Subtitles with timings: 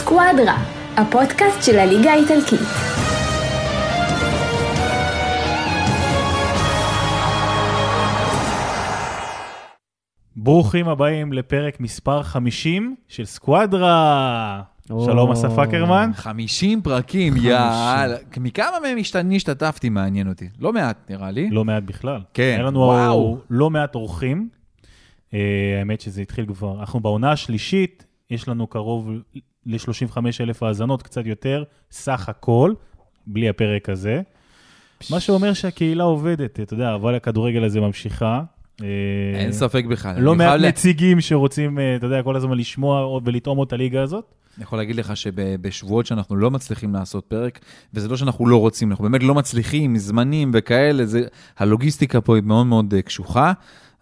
[0.00, 0.56] סקואדרה,
[0.96, 2.60] הפודקאסט של הליגה האיטלקית.
[10.36, 14.62] ברוכים הבאים לפרק מספר 50 של סקואדרה.
[14.88, 16.10] שלום אסף אקרמן.
[16.14, 18.16] 50 פרקים, יאללה.
[18.36, 20.48] מכמה מהם השת- השתתפתי מעניין אותי.
[20.58, 21.50] לא מעט, נראה לי.
[21.50, 22.20] לא מעט בכלל.
[22.34, 23.38] כן, היה לנו וואו.
[23.50, 24.48] לא מעט אורחים.
[25.34, 25.38] אה,
[25.78, 29.10] האמת שזה התחיל כבר, אנחנו בעונה השלישית, יש לנו קרוב
[29.66, 32.72] ל-35 אלף האזנות, קצת יותר, סך הכל,
[33.26, 34.22] בלי הפרק הזה.
[35.10, 38.42] מה שאומר שהקהילה עובדת, אתה יודע, אבל הכדורגל הזה ממשיכה.
[38.82, 38.86] אה,
[39.34, 40.20] אין ספק בכלל.
[40.20, 44.24] לא מעט נציגים שרוצים, אה, אתה יודע, כל הזמן לשמוע ולטעום את הליגה הזאת.
[44.56, 47.58] אני יכול להגיד לך שבשבועות שאנחנו לא מצליחים לעשות פרק,
[47.94, 51.22] וזה לא שאנחנו לא רוצים, אנחנו באמת לא מצליחים, זמנים וכאלה, זה,
[51.58, 53.52] הלוגיסטיקה פה היא מאוד מאוד אה, קשוחה.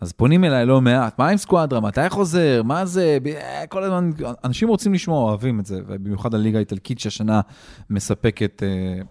[0.01, 4.11] אז פונים אליי לא מעט, מה עם סקואדרה, מתי חוזר, מה זה, אה, כל הזמן,
[4.45, 7.41] אנשים רוצים לשמוע, אוהבים את זה, ובמיוחד הליגה האיטלקית שהשנה
[7.91, 9.03] מספקת אה,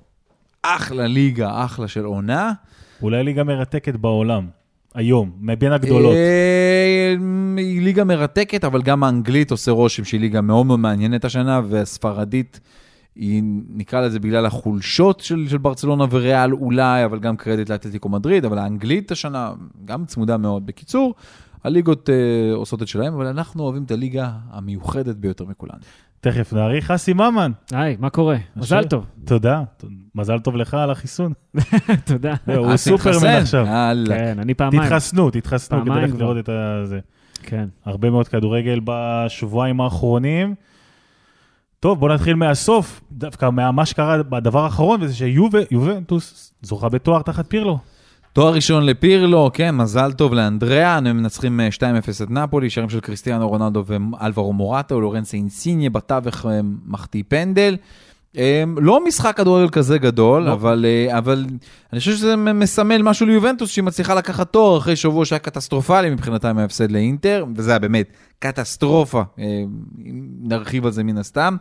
[0.61, 2.53] אחלה ליגה, אחלה של עונה.
[3.02, 4.47] אולי ליגה מרתקת בעולם,
[4.95, 6.16] היום, מבין הגדולות.
[6.16, 7.16] אה,
[7.57, 12.59] היא ליגה מרתקת, אבל גם האנגלית עושה רושם שהיא ליגה מאוד מאוד מעניינת השנה, והספרדית,
[13.17, 18.45] היא, נקרא לזה בגלל החולשות של, של ברצלונה וריאל אולי, אבל גם קרדיט לאתלטיקו מדריד,
[18.45, 19.51] אבל האנגלית השנה
[19.85, 20.65] גם צמודה מאוד.
[20.65, 21.15] בקיצור,
[21.63, 25.77] הליגות אה, עושות את שלהם, אבל אנחנו אוהבים את הליגה המיוחדת ביותר מכולן.
[26.21, 27.51] תכף נעריך אסי ממן.
[27.71, 28.38] היי, מה קורה?
[28.55, 29.05] מזל טוב.
[29.25, 29.63] תודה,
[30.15, 31.33] מזל טוב לך על החיסון.
[32.05, 32.35] תודה.
[32.45, 33.27] הוא סופרמן.
[33.27, 33.65] עכשיו.
[34.07, 34.83] כן, אני פעמיים.
[34.83, 36.19] תתחסנו, תתחסנו כדי ללכת.
[36.19, 36.49] לראות את
[36.83, 36.99] זה.
[37.43, 37.67] כן.
[37.85, 40.55] הרבה מאוד כדורגל בשבועיים האחרונים.
[41.80, 47.80] טוב, בוא נתחיל מהסוף, דווקא מה שקרה בדבר האחרון, וזה שיובנטוס זוכה בתואר תחת פירלו.
[48.34, 53.00] תואר ראשון לפירלו, כן, מזל טוב לאנדריאה, הם מנצחים אה, 2-0 את נפולי, שערים של
[53.00, 57.75] קריסטיאנו רונלדו ואלברו מורטו, לורנס אינסיניה בתווך אה, מחטיא פנדל.
[58.38, 60.53] אה, לא משחק כדורגל כזה גדול, לא.
[60.53, 61.45] אבל, אה, אבל
[61.94, 66.53] אני חושב שזה מסמל משהו ליובנטוס, שהיא מצליחה לקחת תואר אחרי שבוע שהיה קטסטרופלי מבחינתה
[66.53, 69.63] מההפסד לאינטר, וזה היה באמת קטסטרופה, אה,
[70.41, 71.56] נרחיב על זה מן הסתם.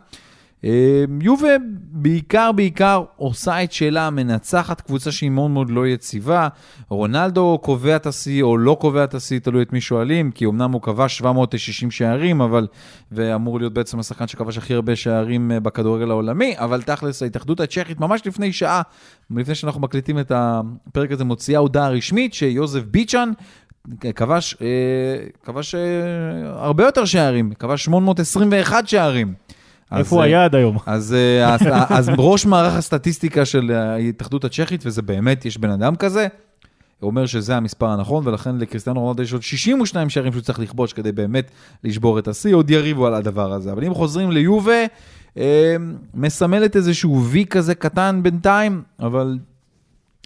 [0.65, 1.47] אה, יובה
[1.91, 6.47] בעיקר בעיקר עושה את שלה, מנצחת קבוצה שהיא מאוד מאוד לא יציבה.
[6.89, 10.71] רונלדו קובע את השיא או לא קובע את השיא, תלוי את מי שואלים, כי אמנם
[10.71, 12.67] הוא כבש 760 שערים, אבל,
[13.11, 17.99] ואמור להיות בעצם השחקן שכבש הכי הרבה שערים אה, בכדורגל העולמי, אבל תכלס ההתאחדות הצ'כית
[17.99, 18.81] ממש לפני שעה,
[19.35, 23.31] לפני שאנחנו מקליטים את הפרק הזה, מוציאה הודעה רשמית שיוזף ביצ'ן
[24.15, 24.67] כבש, אה,
[25.43, 25.81] כבש אה,
[26.45, 29.33] הרבה יותר שערים, כבש 821 שערים.
[29.91, 30.77] אז, איפה הוא אה, היה עד היום?
[30.85, 35.95] אז, אה, אז, אז ראש מערך הסטטיסטיקה של ההתאחדות הצ'כית, וזה באמת, יש בן אדם
[35.95, 36.27] כזה,
[36.99, 40.93] הוא אומר שזה המספר הנכון, ולכן לקריסטיאנו רונלדו יש עוד 62 שערים שהוא צריך לכבוש
[40.93, 41.51] כדי באמת
[41.83, 43.71] לשבור את השיא, עוד יריבו על הדבר הזה.
[43.71, 44.85] אבל אם חוזרים ליובה,
[45.37, 45.75] אה,
[46.13, 49.37] מסמלת איזשהו וי כזה קטן בינתיים, אבל...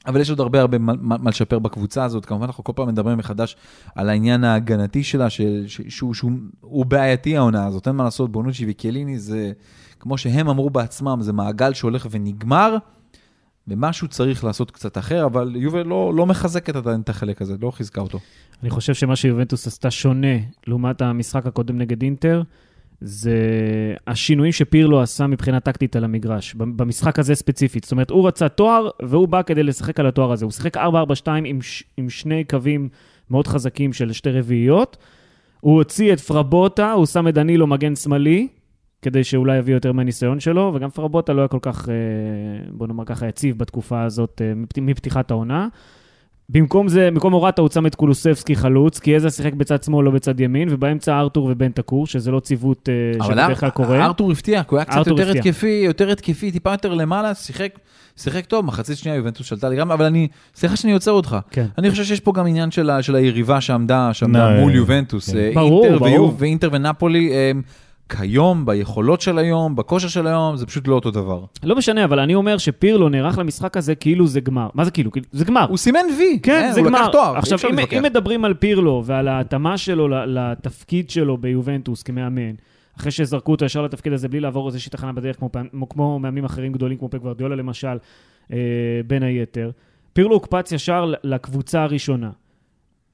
[0.07, 2.25] אבל יש עוד הרבה הרבה מה, מה לשפר בקבוצה הזאת.
[2.25, 3.55] כמובן, אנחנו כל פעם מדברים מחדש
[3.95, 6.31] על העניין ההגנתי שלה, ש, ש, שהוא, שהוא
[6.61, 9.51] הוא בעייתי העונה הזאת, אין מה לעשות, בונוצ'י וקיאליני זה,
[9.99, 12.77] כמו שהם אמרו בעצמם, זה מעגל שהולך ונגמר,
[13.67, 17.71] ומשהו צריך לעשות קצת אחר, אבל יובל לא, לא מחזקת עדיין את החלק הזה, לא
[17.71, 18.19] חיזקה אותו.
[18.61, 20.37] אני חושב שמה שיובנטוס עשתה שונה
[20.67, 22.41] לעומת המשחק הקודם נגד אינטר,
[23.01, 23.35] זה
[24.07, 27.83] השינויים שפירלו עשה מבחינה טקטית על המגרש, במשחק הזה ספציפית.
[27.83, 30.45] זאת אומרת, הוא רצה תואר, והוא בא כדי לשחק על התואר הזה.
[30.45, 30.81] הוא שיחק 4-4-2
[31.45, 32.89] עם, ש- עם שני קווים
[33.31, 34.97] מאוד חזקים של שתי רביעיות.
[35.59, 38.47] הוא הוציא את פרבוטה, הוא שם את דנילו מגן שמאלי,
[39.01, 41.93] כדי שאולי יביא יותר מהניסיון שלו, וגם פרבוטה לא היה כל כך, אה,
[42.71, 45.67] בוא נאמר ככה, יציב בתקופה הזאת אה, מפת- מפתיחת העונה.
[46.53, 50.11] במקום זה, במקום מורטה הוא שם את קולוסבסקי חלוץ, כי איזה שיחק בצד שמאל, לא
[50.11, 54.05] בצד ימין, ובאמצע ארתור ובן תקור, שזה לא ציוות אה, אבל שבדרך כלל קורה.
[54.05, 55.41] ארתור הפתיע, כי הוא היה קצת ארתור יותר הפתיע.
[55.41, 57.79] התקפי, יותר התקפי, טיפה יותר למעלה, שיחק,
[58.17, 61.37] שיחק טוב, מחצית שנייה יובנטוס שלטה לגמרי, אבל אני, סליחה שאני עוצר אותך.
[61.51, 61.65] כן.
[61.77, 65.29] אני חושב שיש פה גם עניין של, של היריבה שעמדה, שעמדה מול אה, יובנטוס.
[65.29, 65.37] כן.
[65.37, 66.11] אה, ברור, אינטר ברור.
[66.11, 67.51] ויוב, ואינטר ונפולי, אה,
[68.17, 71.45] כיום, ביכולות של היום, בכושר של היום, זה פשוט לא אותו דבר.
[71.63, 74.69] לא משנה, אבל אני אומר שפירלו נערך למשחק הזה כאילו זה גמר.
[74.73, 75.11] מה זה כאילו?
[75.11, 75.65] כאילו, זה גמר.
[75.69, 77.01] הוא סימן וי, כן, אה, זה הוא גמר.
[77.01, 77.79] לקח תואר, עכשיו, אם.
[77.97, 82.53] אם מדברים על פירלו ועל ההתאמה שלו לתפקיד שלו ביובנטוס כמאמן,
[82.99, 85.49] אחרי שזרקו אותו ישר לתפקיד הזה בלי לעבור איזושהי תחנה בדרך, כמו,
[85.89, 87.97] כמו מאמנים אחרים גדולים, כמו פק ורדיולה למשל,
[88.53, 88.57] אה,
[89.07, 89.71] בין היתר,
[90.13, 92.29] פירלו הוקפץ ישר לקבוצה הראשונה.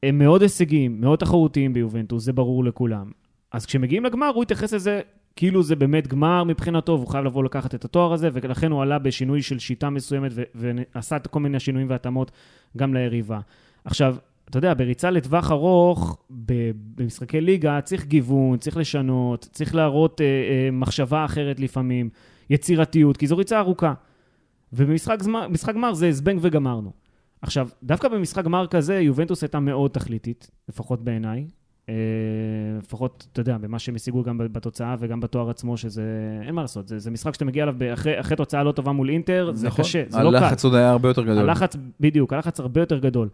[0.03, 3.26] הם מאוד הישגיים, מאוד תחרותיים ביובנטוס, זה ברור לכולם.
[3.57, 5.01] אז כשמגיעים לגמר, הוא יתייחס לזה
[5.35, 8.99] כאילו זה באמת גמר מבחינתו, והוא חייב לבוא לקחת את התואר הזה, ולכן הוא עלה
[8.99, 12.31] בשינוי של שיטה מסוימת, ו- ועשה כל מיני שינויים והתאמות
[12.77, 13.39] גם ליריבה.
[13.85, 14.15] עכשיו,
[14.49, 20.71] אתה יודע, בריצה לטווח ארוך, במשחקי ליגה, צריך גיוון, צריך לשנות, צריך להראות אה, אה,
[20.71, 22.09] מחשבה אחרת לפעמים,
[22.49, 23.93] יצירתיות, כי זו ריצה ארוכה.
[24.73, 25.17] ובמשחק
[25.73, 26.91] גמר זה זבנג וגמרנו.
[27.41, 31.45] עכשיו, דווקא במשחק גמר כזה, יובנטוס הייתה מאוד תכליתית, לפחות בעיניי.
[31.89, 31.93] אה,
[32.79, 36.03] לפחות, אתה יודע, במה שהם השיגו גם בתוצאה וגם בתואר עצמו, שזה,
[36.47, 39.09] אין מה לעשות, זה, זה משחק שאתה מגיע אליו אחרי, אחרי תוצאה לא טובה מול
[39.09, 39.85] אינטר, זה נכון.
[39.85, 40.35] קשה, זה לא קל.
[40.35, 41.37] הלחץ עוד היה הרבה יותר גדול.
[41.49, 43.29] הלחץ, בדיוק, הלחץ הרבה יותר גדול.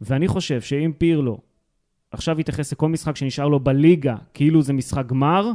[0.00, 1.38] ואני חושב שאם פירלו
[2.10, 5.50] עכשיו יתייחס לכל משחק שנשאר לו בליגה, כאילו זה משחק גמר,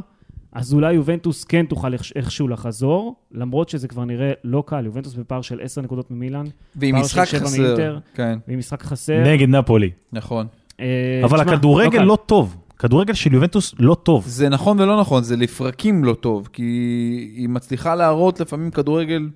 [0.52, 4.84] אז אולי יובנטוס כן תוכל איכשהו לחזור, למרות שזה כבר נראה לא קל.
[4.84, 6.44] יובנטוס בפער של 10 נקודות ממילאן,
[6.76, 7.62] ועם משחק חסר.
[7.62, 7.98] מאינטר.
[8.14, 9.22] כן, ועם משחק חסר.
[9.24, 9.90] נגד נפולי.
[10.12, 10.46] נכון.
[10.80, 10.86] אה,
[11.24, 12.04] אבל תשמע, הכדורגל קל.
[12.04, 12.56] לא טוב.
[12.78, 14.24] כדורגל של יובנטוס לא טוב.
[14.26, 16.62] זה נכון ולא נכון, זה לפרקים לא טוב, כי
[17.36, 19.28] היא מצליחה להראות לפעמים כדורגל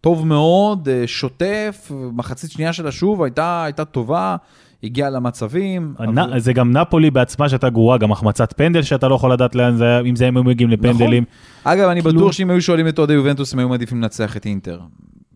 [0.00, 4.36] טוב מאוד, אה, שוטף, מחצית שנייה שלה שוב הייתה, הייתה טובה,
[4.84, 5.94] הגיעה למצבים.
[5.98, 9.54] הנ- אבל- זה גם נפולי בעצמה שהייתה גרועה, גם החמצת פנדל שאתה לא יכול לדעת
[9.54, 11.24] לאן זה היה, אם זה הם היו מגיעים לפנדלים.
[11.64, 14.46] אגב, אני כאילו- בטוח שאם היו שואלים את אוהדי יובנטוס, הם היו מעדיפים לנצח את
[14.46, 14.80] אינטר.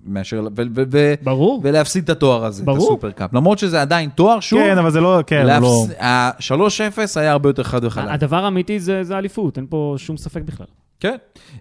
[0.06, 1.61] מאשר, ו- ו- ו- ברור.
[1.64, 2.79] ולהפסיד את התואר הזה, ברור.
[2.79, 3.35] את הסופרקאפ.
[3.35, 5.87] למרות שזה עדיין תואר, שוב, כן, אבל זה לא, כן, הוא לא...
[6.00, 8.11] ה-3-0 היה הרבה יותר חד וחלק.
[8.11, 10.67] הדבר האמיתי זה זה אליפות, אין פה שום ספק בכלל.
[11.00, 11.17] כן.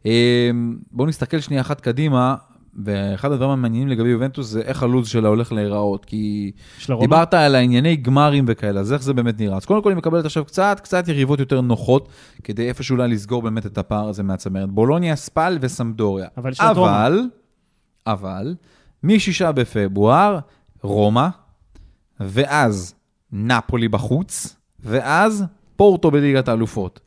[0.06, 2.36] אמ, בואו נסתכל שנייה אחת קדימה,
[2.84, 6.52] ואחד הדברים המעניינים לגבי יובנטוס זה איך הלו"ז שלה הולך להיראות, כי?
[7.00, 9.58] דיברת על הענייני גמרים וכאלה, אז איך זה באמת נראה?
[9.58, 12.10] אז קודם כל היא מקבלת עכשיו קצת, קצת יריבות יותר נוחות,
[12.44, 14.70] כדי איפשהו אולי לסגור באמת את הפער הזה מהצמרת.
[14.70, 16.28] בולוניה, ספל וסמדוריה.
[16.38, 16.52] אבל.
[16.60, 17.20] אבל,
[18.07, 18.56] אבל,
[19.04, 20.40] משישה בפברואר,
[20.81, 21.28] רומא,
[22.19, 22.96] ואז
[23.31, 25.44] נפולי בחוץ, ואז
[25.75, 27.00] פורטו בליגת האלופות.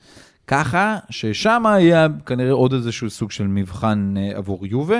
[0.46, 4.98] ככה ששם יהיה כנראה עוד איזשהו סוג של מבחן אה, עבור יובה,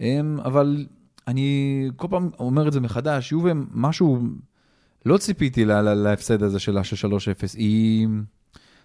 [0.00, 0.86] אמ, אבל
[1.28, 1.50] אני
[1.96, 4.18] כל פעם אומר את זה מחדש, יובה, משהו,
[5.06, 7.10] לא ציפיתי לה- לה- להפסד הזה שלה של 3-0,
[7.54, 8.08] היא...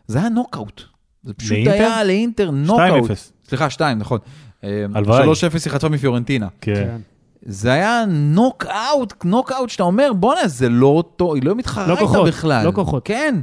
[0.08, 0.82] זה היה נוקאוט.
[1.24, 1.72] זה פשוט לאינטר?
[1.72, 3.12] היה לאינטר נוקאוט.
[3.12, 3.14] 2-0.
[3.50, 4.20] סליחה, 2, נכון.
[4.64, 5.24] אמ, הלוואי.
[5.24, 6.48] 3-0 היא חטפה מפיורנטינה.
[6.62, 6.98] כן.
[7.46, 12.02] זה היה נוקאוט, נוקאוט שאתה אומר, בואנה, זה לא אותו, היא לא מתחרה איתה, לא
[12.06, 12.66] כוחות, בכלל.
[12.66, 13.02] לא כוחות.
[13.06, 13.36] כן.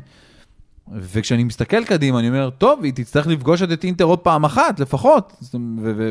[0.92, 5.32] וכשאני מסתכל קדימה, אני אומר, טוב, היא תצטרך לפגוש את אינטר עוד פעם אחת, לפחות.
[5.54, 6.10] ו- ו-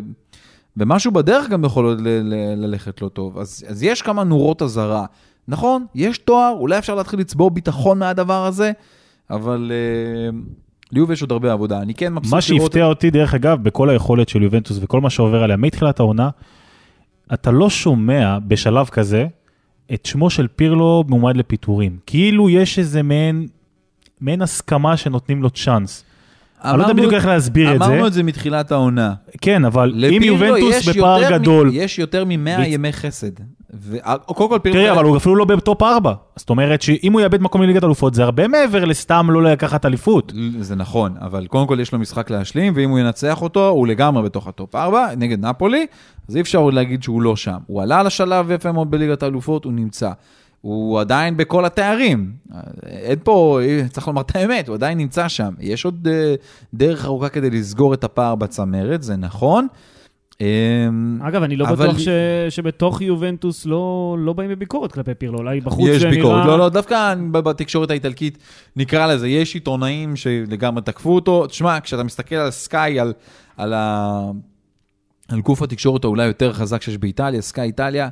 [0.78, 3.38] ומשהו בדרך גם יכול עוד ל- ל- ללכת לא טוב.
[3.38, 5.06] אז, אז יש כמה נורות אזהרה.
[5.48, 8.72] נכון, יש תואר, אולי אפשר להתחיל לצבור ביטחון מהדבר הזה,
[9.30, 10.38] אבל אה,
[10.92, 11.82] ליוב יש עוד הרבה עבודה.
[11.82, 12.62] אני כן מבסוט מה לראות...
[12.62, 16.30] שהפתיע אותי, דרך אגב, בכל היכולת של יובנטוס וכל מה שעובר עליה מתחילת העונה,
[17.34, 19.28] אתה לא שומע בשלב כזה
[19.94, 21.98] את שמו של פירלו מועמד לפיטורים.
[22.06, 23.48] כאילו יש איזה מעין,
[24.22, 26.04] מעין הסכמה שנותנים לו צ'אנס.
[26.64, 27.86] אני לא יודע בדיוק איך להסביר את זה.
[27.86, 29.14] אמרנו את זה מתחילת העונה.
[29.42, 30.26] כן, אבל אם לפירלו
[30.58, 33.32] יובנטוס בפער גדול, יש יותר מ-100 ימי חסד.
[34.06, 34.80] אה, קודם כל פירלו...
[34.80, 36.14] תראי, אבל הוא אפילו לא ב top 4.
[36.36, 40.34] זאת אומרת שאם הוא יאבד מקום לליגת אלופות, זה הרבה מעבר לסתם לא לקחת אליפות.
[40.60, 44.24] זה נכון, אבל קודם כל יש לו משחק להשלים, ואם הוא ינצח אותו, הוא לגמרי
[44.24, 45.86] בתוך ה top 4, נגד נפולי,
[46.30, 47.58] אז אי אפשר עוד להגיד שהוא לא שם.
[47.68, 50.12] הוא עלה לשלב יפה מאוד בליגת האלופות, הוא נמצא.
[50.62, 52.32] הוא עדיין בכל התארים.
[52.86, 53.60] אין פה,
[53.92, 55.54] צריך לומר את האמת, הוא עדיין נמצא שם.
[55.60, 56.36] יש עוד אה,
[56.74, 59.68] דרך ארוכה כדי לסגור את הפער בצמרת, זה נכון.
[60.42, 62.08] אמ, אגב, אני לא אבל- בטוח ש...
[62.50, 66.48] שבתוך יובנטוס לא, לא באים בביקורת כלפי פירלו, אולי בחוץ יש זה ביקורת, נראה...
[66.48, 68.38] לא, לא, דווקא בתקשורת האיטלקית,
[68.76, 71.48] נקרא לזה, יש עיתונאים שלגמרי תקפו אותו.
[71.48, 73.14] תשמע, כשאתה מסתכל על סקאי, על,
[73.58, 74.32] על, ה...
[75.30, 78.10] על גוף התקשורת האולי יותר חזק שיש באיטליה, סקאי איטליה,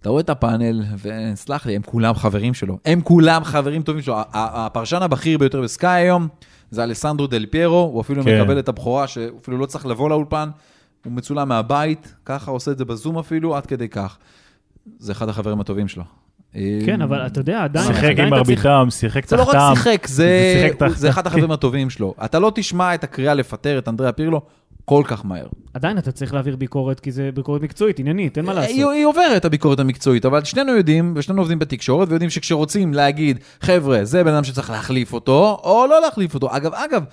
[0.00, 2.78] אתה רואה את הפאנל, וסלח לי, הם כולם חברים שלו.
[2.84, 4.16] הם כולם חברים טובים שלו.
[4.32, 6.28] הפרשן הבכיר ביותר בסקאי היום,
[6.70, 8.40] זה אלסנדרו דל פיירו, הוא אפילו כן.
[8.40, 10.48] מקבל את הבכורה, שהוא אפילו לא צריך לבוא לאולפן,
[11.04, 14.18] הוא מצולם מהבית, ככה עושה את זה בזום אפילו, עד כדי כך.
[14.98, 16.04] זה אחד החברים הטובים שלו.
[16.86, 17.86] כן, אבל אתה יודע, עדיין...
[17.86, 19.58] שיחק עם מרביתם, שיחק זה לא תחתם.
[19.58, 20.06] רק שיחק,
[20.96, 22.14] זה אחד החברים הטובים שלו.
[22.24, 24.42] אתה לא תשמע את הקריאה לפטר את אנדריה פירלו
[24.90, 25.46] כל כך מהר.
[25.74, 28.70] עדיין אתה צריך להעביר ביקורת, כי זה ביקורת מקצועית, עניינית, אין מה לעשות.
[28.76, 33.38] היא, היא עוברת את הביקורת המקצועית, אבל שנינו יודעים, ושנינו עובדים בתקשורת, ויודעים שכשרוצים להגיד,
[33.60, 36.56] חבר'ה, זה בן אדם שצריך להחליף אותו, או לא להחליף אותו.
[36.56, 37.04] אגב, אגב,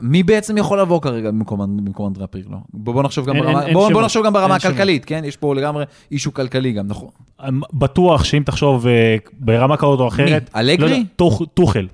[0.00, 2.56] מי בעצם יכול לבוא כרגע במקום, במקום אנדריה פירלו?
[2.74, 4.04] בוא, בוא נחשוב גם אין- ברמה, אין- אין בוא, בוא שמות.
[4.04, 4.70] נחשוב גם ברמה אין.
[4.70, 5.22] הכלכלית, כן?
[5.24, 7.08] יש פה לגמרי אישו כלכלי גם, נכון.
[7.72, 10.50] בטוח שאם תחשוב אה, ברמה כזאת או אחרת...
[10.54, 10.60] מי?
[10.60, 10.90] אלגרי?
[10.98, 11.86] לא טוח- טוחל.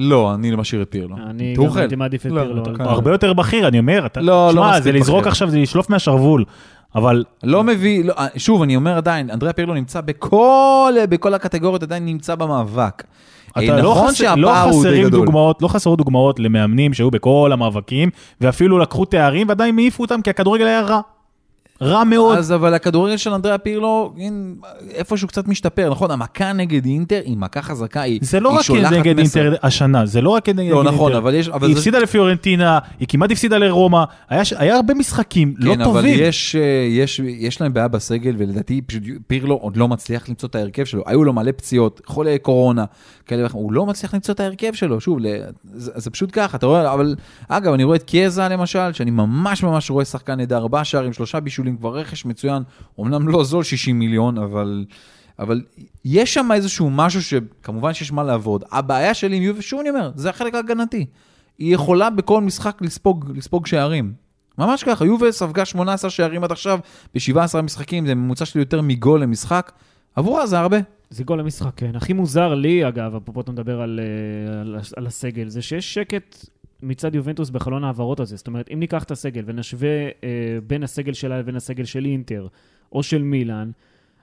[0.00, 1.16] לא, אני משאיר את פירלו.
[1.30, 1.76] אני גם?
[1.76, 2.62] הייתי מעדיף את לא, פירלו.
[2.66, 4.06] הוא הרבה יותר בכיר, אני אומר.
[4.06, 5.26] אתה- לא, לא שמע, זה לזרוק.
[5.26, 6.44] עכשיו, זה לשלוף מהשרוול.
[6.94, 12.04] אבל לא מביא, לא, שוב, אני אומר עדיין, אנדריה פירלו נמצא בכל, בכל הקטגוריות, עדיין
[12.06, 13.02] נמצא במאבק.
[13.50, 15.20] אתה אה, לא, נכון חסר, לא שהפער הוא די חסרים גדול.
[15.24, 18.08] דוגמאות, לא חסרות דוגמאות למאמנים שהיו בכל המאבקים,
[18.40, 21.00] ואפילו לקחו תארים ועדיין העיפו אותם כי הכדורגל היה רע.
[21.82, 22.38] רע מאוד.
[22.38, 24.14] אז אבל הכדורגל של אנדריה פירלו,
[24.90, 26.10] איפשהו קצת משתפר, נכון?
[26.10, 29.40] המכה נגד אינטר היא מכה חזקה, היא זה לא היא רק שולחת נגד מסר.
[29.44, 30.94] אינטר השנה, זה לא רק נגד לא, אינטר.
[30.94, 31.48] נכון, אבל יש...
[31.48, 35.80] אבל היא זה- הפסידה לפיורנטינה, היא כמעט הפסידה לרומא, היה היה הרבה משחקים לא כן,
[35.80, 36.18] אבל טובים.
[36.22, 36.60] יש, אה,
[36.90, 41.02] יש, יש להם בעיה בסגל, ולדעתי פשוט פירלו עוד לא מצליח למצוא את ההרכב שלו.
[41.06, 42.84] היו לו מלא פציעות, חולי קורונה,
[43.26, 45.00] כאלה ואחרים, הוא לא מצליח למצוא את ההרכב שלו.
[45.00, 45.18] שוב,
[45.74, 47.14] זה, זה פשוט ככה, אתה רואה, אבל
[47.48, 51.40] אגב, אני רואה את קיאזה למשל, שאני ממש ממש רואה שחקן נהדר, ארבעה שערים, שלושה
[51.40, 52.62] בישולים, כבר רכש מצוין,
[53.00, 54.84] אמנם לא זול 60 מיליון, אבל...
[55.38, 55.62] אבל
[56.04, 58.64] יש שם איזשהו משהו שכמובן שיש מה לעבוד.
[58.72, 61.06] הבעיה שלי עם יובל, שוב אני אומר, זה החלק ההגנתי.
[61.58, 64.12] היא יכולה בכל משחק לספוג, לספוג שערים.
[64.58, 66.78] ממש ככה, יובל ספגה 18 שערים עד עכשיו
[67.14, 69.72] ב-17 משחקים, זה ממוצע של יותר מגול למשחק.
[70.16, 70.78] עבורה זה הרבה.
[71.10, 71.96] זה גול למשחק, כן.
[71.96, 76.46] הכי מוזר לי, אגב, אפרופו אתה מדבר על, אה, על, על הסגל, זה שיש שקט
[76.82, 78.36] מצד יובנטוס בחלון ההעברות הזה.
[78.36, 80.08] זאת אומרת, אם ניקח את הסגל ונשווה אה,
[80.66, 82.46] בין הסגל שלה לבין הסגל של אינטר,
[82.92, 83.70] או של מילאן,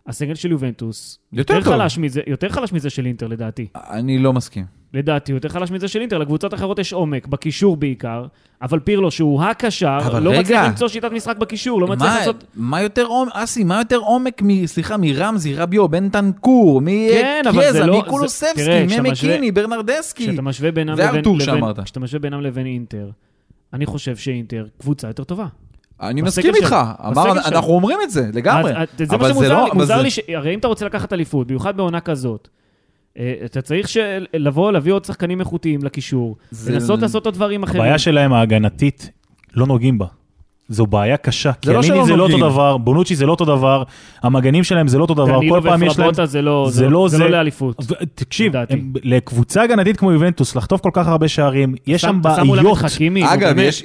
[0.08, 1.64] הסגל של יובנטוס יותר טוב.
[1.64, 3.68] חלש מזה, יותר חלש מזה של אינטר, לדעתי.
[3.76, 4.77] אני לא מסכים.
[4.94, 6.18] לדעתי, הוא יותר חלש מזה של אינטר.
[6.18, 8.26] לקבוצות אחרות יש עומק, בקישור בעיקר,
[8.62, 10.40] אבל פירלו, שהוא הקשר, לא רגע.
[10.40, 12.44] מצליח למצוא שיטת משחק בקישור, לא מצליח לעשות...
[12.56, 17.86] מה יותר עומק, אסי, מה יותר עומק, מ, סליחה, מרמזי, רביו, בן טנקור, כן, מקיאזה,
[17.86, 20.28] לא- זה- מקולוסבסקי, משווה- ממקיני, ברנרדסקי.
[20.28, 21.64] כשאתה משווה בינם וארתור לבין.
[21.84, 23.10] כשאתה משווה בינם לבין אינטר,
[23.74, 25.46] אני חושב שאינטר קבוצה יותר טובה.
[26.02, 26.76] אני מסכים איתך,
[27.08, 28.72] אמר, אנחנו אומרים את זה, לגמרי.
[28.78, 30.20] אז- אז זה מה שמוזר לא- לי, אבל מוזר זה- לי, ש...
[30.36, 32.48] הרי אם אתה רוצה לקחת אליפות, במיוחד בעונה כזאת,
[33.46, 33.98] אתה צריך ש...
[34.34, 36.38] לבוא, להביא עוד שחקנים איכותיים לקישור,
[36.70, 37.82] לנסות לעשות עוד דברים אחרים.
[37.82, 39.12] הבעיה שלהם ההגנתית,
[39.54, 40.06] לא נוגעים בה.
[40.70, 41.52] זו בעיה קשה.
[41.66, 42.24] זה לא קיאליני שלא זה לא.
[42.24, 43.84] אותו דבר, בונוצ'י זה לא אותו דבר,
[44.24, 46.08] המגנים שלהם זה לא אותו דבר, כל פעם יש להם...
[46.10, 47.18] ופרבוטה זה לא, זה זה, לא זה.
[47.18, 47.78] לא לאליפות.
[48.16, 48.54] תקשיב.
[48.70, 52.78] הם- לקבוצה הגנתית כמו יובנטוס, לחטוף כל כך הרבה שערים, יש שם בעיות.
[53.24, 53.84] אגב, יש,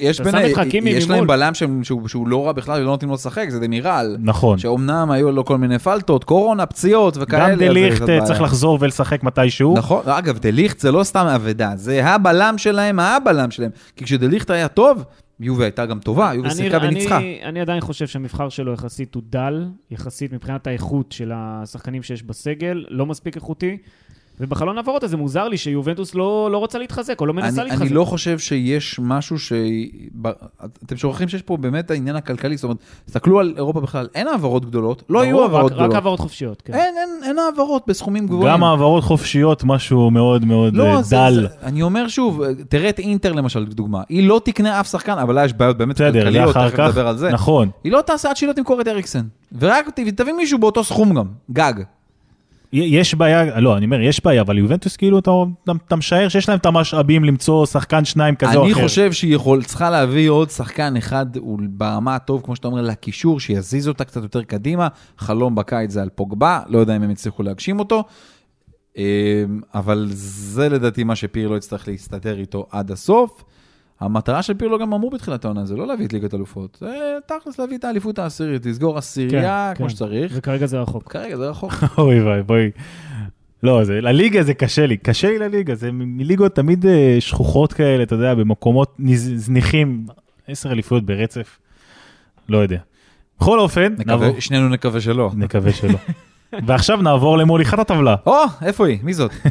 [1.11, 1.27] להם.
[1.27, 4.17] בלם שהוא, לא רע בכלל ולא נותנים לו לשחק, זה דמירל.
[4.21, 4.59] נכון.
[4.59, 7.51] שאומנם היו לו כל מיני פלטות, קורונה, פציעות וכאלה.
[7.51, 8.03] גם דליכט.
[8.25, 9.75] צריך לחזור ולשחק מתישהו.
[9.77, 13.71] נכון, אגב, דליכט זה לא סתם אבדה, זה הבלם שלהם, הבלם שלהם.
[13.97, 15.05] כי כשדליכט היה טוב,
[15.43, 17.19] יובה הייתה גם טובה, יובה שיחקה וניצחה.
[17.19, 22.23] אני, אני עדיין חושב שהמבחר שלו יחסית הוא דל, יחסית מבחינת האיכות של השחקנים שיש
[22.23, 23.79] בסגל, לא מספיק איכותי.
[24.41, 27.87] ובחלון העברות הזה מוזר לי שיובנטוס לא, לא רוצה להתחזק, או לא מנסה אני, להתחזק.
[27.87, 29.53] אני לא חושב שיש משהו ש...
[30.87, 34.67] אתם שוכחים שיש פה באמת העניין הכלכלי, זאת אומרת, תסתכלו על אירופה בכלל, אין העברות
[34.67, 35.95] גדולות, לא היו ברור, העברות רק, רק גדולות.
[35.95, 36.75] העברות חופשיות, כן.
[36.75, 38.53] אין, אין, אין העברות בסכומים גבוהים.
[38.53, 41.35] גם העברות חופשיות, משהו מאוד מאוד לא, אה, זה, דל.
[41.41, 44.03] זה, אני אומר שוב, תראה את אינטר למשל, דוגמה.
[44.09, 47.09] היא לא תקנה אף שחקן, אבל לה יש בעיות באמת בסדר, כלכליות, תכף כך, נדבר
[47.09, 47.31] על זה.
[47.31, 47.71] נכון.
[47.85, 49.23] היא לא תעשה עד שהיא לא תמכור את אריקסן.
[49.59, 51.73] ורק תביא מישהו באותו סכום גם, גג.
[52.73, 55.31] יש בעיה, לא, אני אומר, יש בעיה, אבל יובנטוס כאילו, אתה,
[55.87, 58.83] אתה, משער שיש להם את המשאבים למצוא שחקן שניים כזה או אני אחר.
[58.83, 61.27] חושב שהיא יכול, צריכה להביא עוד שחקן אחד
[61.71, 64.89] ברמה הטוב, כמו שאתה אומר, לקישור, שיזיז אותה קצת יותר קדימה.
[65.19, 68.05] חלום בקיץ זה על פוגבה, לא יודע אם הם יצליחו להגשים אותו.
[68.97, 69.03] אמ,
[69.75, 73.45] אבל זה לדעתי מה שפירלו יצטרך להסתדר איתו עד הסוף.
[74.01, 77.59] המטרה של פירלו גם אמרו בתחילת העונה, זה לא להביא את ליגת אלופות, זה תכלס
[77.59, 79.91] להביא את האליפות העשירית, לסגור עשירייה כמו כן.
[79.91, 80.33] שצריך.
[80.37, 81.13] וכרגע זה רחוק.
[81.13, 81.73] כרגע זה רחוק.
[81.99, 82.71] אוי ואי, בואי.
[83.63, 88.03] לא, זה, לליגה זה קשה לי, קשה לי לליגה, זה מליגות תמיד אה, שכוחות כאלה,
[88.03, 90.07] אתה יודע, במקומות זניחים,
[90.49, 91.59] עשר אליפויות ברצף,
[92.49, 92.79] לא יודע.
[93.41, 95.31] בכל אופן, נעבור, נקווה, שנינו נקווה שלא.
[95.35, 95.99] נקווה שלא.
[96.67, 98.15] ועכשיו נעבור למוליכת הטבלה.
[98.27, 98.99] או, איפה היא?
[99.03, 99.31] מי זאת?
[99.43, 99.49] אתה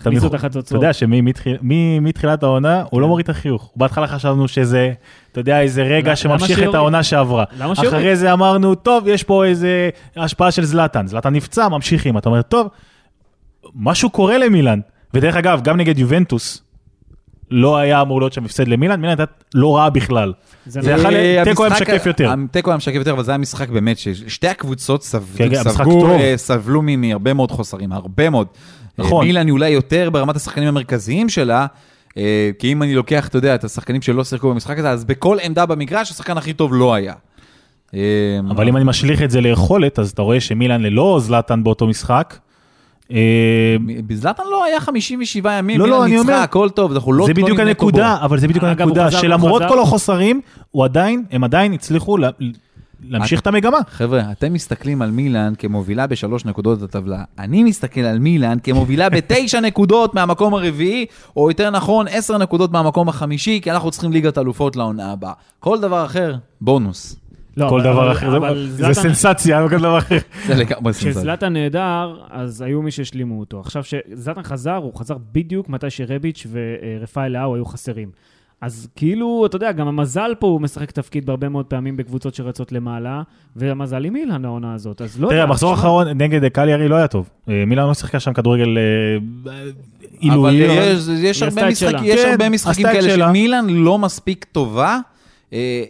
[0.00, 0.74] הכניסו יכול- תחת אתה.
[0.76, 3.72] יודע שמתחילת העונה הוא לא מוריד את החיוך.
[3.76, 4.92] בהתחלה חשבנו שזה,
[5.32, 6.74] אתה יודע, איזה רגע שממשיך את?
[6.74, 7.44] העונה שעברה.
[7.58, 7.94] למה שיוריד?
[7.94, 11.06] אחרי זה אמרנו, טוב, יש פה איזה השפעה של זלאטן.
[11.06, 12.18] זלאטן נפצע, ממשיכים.
[12.18, 12.68] אתה אומר, טוב,
[13.74, 14.80] משהו קורה למילאן.
[15.14, 16.62] ודרך אגב, גם נגד יובנטוס,
[17.54, 20.32] לא היה אמור להיות שם הפסד למילאן, מילאן הייתה לא רעה בכלל.
[20.66, 20.92] זה נכון.
[20.92, 22.34] יכול- אה, תיקו היה משקף יותר.
[22.44, 25.02] התיקו היה משקף יותר, אבל זה היה משחק באמת ששתי הקבוצות
[25.36, 26.20] כן, כן.
[26.20, 28.46] אה, סבלו מהרבה מאוד חוסרים, הרבה מאוד.
[28.98, 29.22] נכון.
[29.22, 31.66] אה, מילאן היא אולי יותר ברמת השחקנים המרכזיים שלה,
[32.58, 35.66] כי אם אני לוקח, אתה יודע, את השחקנים שלא שיחקו במשחק הזה, אז בכל עמדה
[35.66, 37.14] במגרש השחקן הכי טוב לא היה.
[38.50, 42.36] אבל אם אני משליך את זה ליכולת, אז אתה רואה שמילאן ללא זלאטן באותו משחק.
[43.12, 47.34] אה, בזלאטן לא היה 57 ימים, לא, לא, אני אומר- הכל טוב, אנחנו לא זה
[47.34, 52.30] בדיוק הנקודה, אבל זה בדיוק הנקודה, שלמרות כל החוסרים, הוא עדיין, הם עדיין הצליחו לה-
[53.08, 53.78] להמשיך את המגמה.
[53.90, 57.22] חבר'ה, אתם מסתכלים על מילאן כמובילה בשלוש נקודות בטבלה.
[57.38, 61.06] אני מסתכל על מילאן כמובילה בתשע נקודות מהמקום הרביעי,
[61.36, 65.32] או יותר נכון, עשר נקודות מהמקום החמישי, כי אנחנו צריכים ליגת אלופות לעונה הבאה.
[65.60, 67.16] כל דבר אחר, בונוס.
[67.56, 70.18] לא, כל אבל- דבר אבל- אחר, זה- אבל זה זלאטן- סנסציה, כל דבר אחר.
[70.46, 71.10] זה לגמרי סנסציה.
[71.10, 73.60] כשזלאטן נהדר, אז היו מי שהשלימו אותו.
[73.60, 78.08] עכשיו שזלאטן חזר, הוא חזר בדיוק מתי שרביץ' ורפאל לאו היו חסרים.
[78.60, 82.72] אז כאילו, אתה יודע, גם המזל פה הוא משחק תפקיד בהרבה מאוד פעמים בקבוצות שרצות
[82.72, 83.22] למעלה,
[83.56, 86.94] והמזל עם מילאן העונה הזאת, אז לא תראה, יודע, המחזור תשמע, האחרון נגד קליארי לא
[86.96, 87.28] היה טוב.
[87.48, 89.52] אה, מילאן לא שיחקה שם כדורגל אה,
[90.30, 90.54] אבל עילוי.
[90.54, 91.98] יש, יש הרבה משחקים,
[92.38, 93.28] כן, משחקים כאלה שלה.
[93.28, 94.98] שמילאן לא מספיק טובה, אה,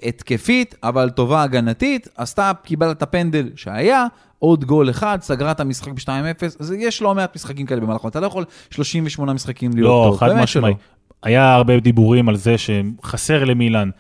[0.03, 4.07] התקפית, אבל טובה הגנתית, עשתה, קיבלה את הפנדל שהיה,
[4.39, 8.21] עוד גול אחד, סגרה את המשחק ב-2-0, אז יש לא מעט משחקים כאלה במהלך, אתה
[8.21, 10.75] לא יכול 38 משחקים להיות לא, טוב, חד באמת משמעי.
[11.23, 13.91] היה הרבה דיבורים על זה שחסר למילאן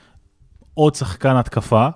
[0.74, 1.88] עוד שחקן התקפה.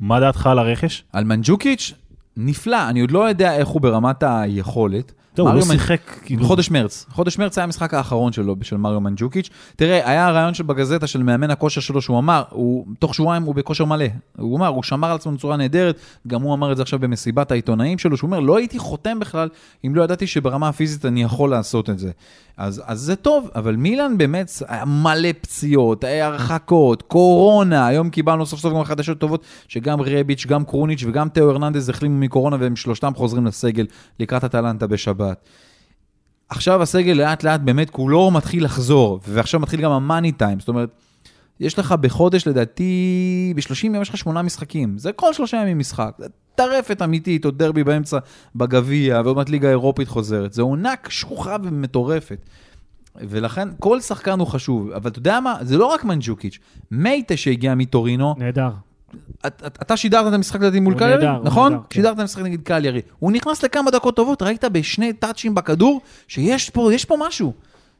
[0.00, 1.04] מה דעתך על הרכש?
[1.12, 1.92] על מנג'וקיץ',
[2.36, 5.12] נפלא, אני עוד לא יודע איך הוא ברמת היכולת.
[5.38, 7.06] טוב, הוא לא שיחק, כאילו, חודש מרץ.
[7.10, 9.50] חודש מרץ היה המשחק האחרון שלו, של מריו מנג'וקיץ'.
[9.76, 13.54] תראה, היה רעיון של בגזטה של מאמן הכושר שלו, שהוא אמר, הוא, תוך שבועיים הוא
[13.54, 14.04] בכושר מלא.
[14.38, 17.50] הוא אמר, הוא שמר על עצמו בצורה נהדרת, גם הוא אמר את זה עכשיו במסיבת
[17.50, 19.48] העיתונאים שלו, שהוא אומר, לא הייתי חותם בכלל,
[19.86, 22.10] אם לא ידעתי שברמה הפיזית אני יכול לעשות את זה.
[22.58, 28.46] אז, אז זה טוב, אבל מילאן באמת היה מלא פציעות, היה הרחקות, קורונה, היום קיבלנו
[28.46, 32.76] סוף סוף גם חדשות טובות, שגם רביץ', גם קרוניץ' וגם תאו הרננדז החלימו מקורונה, והם
[32.76, 33.86] שלושתם חוזרים לסגל
[34.20, 35.27] לקראת אטלנטה בשבת.
[36.48, 40.90] עכשיו הסגל לאט לאט באמת כולו מתחיל לחזור, ועכשיו מתחיל גם המאני טיים, זאת אומרת,
[41.60, 46.14] יש לך בחודש לדעתי, ב-30 יום יש לך שמונה משחקים, זה כל שלושה ימים משחק,
[46.18, 48.18] זה טרפת אמיתית, עוד דרבי באמצע
[48.56, 52.38] בגביע, ועוד מעט ליגה אירופית חוזרת, זה עונה קשוחה ומטורפת.
[53.16, 55.56] ולכן כל שחקן הוא חשוב, אבל אתה יודע מה?
[55.60, 56.58] זה לא רק מנג'וקיץ',
[56.90, 58.70] מייטה שהגיע מטורינו, נהדר.
[59.46, 61.00] את- את- אתה שידרת את המשחק לדעתי מול הוא
[61.44, 61.72] נכון?
[61.72, 61.94] נהדר, כן.
[61.94, 63.00] שידרת את המשחק נגד קליארי.
[63.18, 67.52] הוא נכנס לכמה דקות טובות, ראית בשני טאצ'ים בכדור, שיש פה, פה משהו.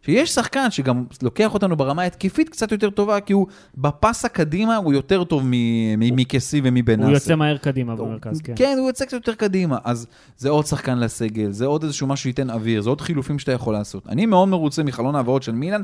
[0.03, 4.93] שיש שחקן שגם לוקח אותנו ברמה ההתקפית קצת יותר טובה, כי הוא בפס הקדימה הוא
[4.93, 5.43] יותר טוב
[5.99, 7.11] מקסי ומבן הוא.
[7.11, 8.53] יוצא מהר קדימה במרכז, כן.
[8.57, 9.79] כן, הוא יוצא קצת יותר קדימה.
[9.85, 13.53] אז זה עוד שחקן לסגל, זה עוד איזשהו משהו שייתן אוויר, זה עוד חילופים שאתה
[13.53, 14.07] יכול לעשות.
[14.09, 15.75] אני מאוד מרוצה מחלון העברות של ל-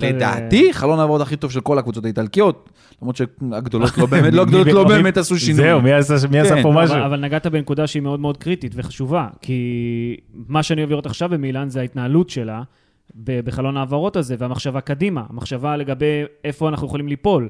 [0.00, 2.70] לדעתי, חלון העברות הכי טוב של כל הקבוצות האיטלקיות,
[3.02, 5.62] למרות שהגדולות לא באמת, לא הגדולות לא באמת עשו שינוי.
[5.62, 6.16] זהו, מי עשה
[6.54, 6.96] כן, פה משהו?
[6.96, 10.16] אבל, נגעת בנקודה שהיא מאוד מאוד קריטית וחשובה, כי
[10.48, 12.79] מה שאני אוהב לראות עכשיו במילאן זה ההתנהלות שלה ב-
[13.16, 17.48] בחלון ההעברות הזה, והמחשבה קדימה, המחשבה לגבי איפה אנחנו יכולים ליפול.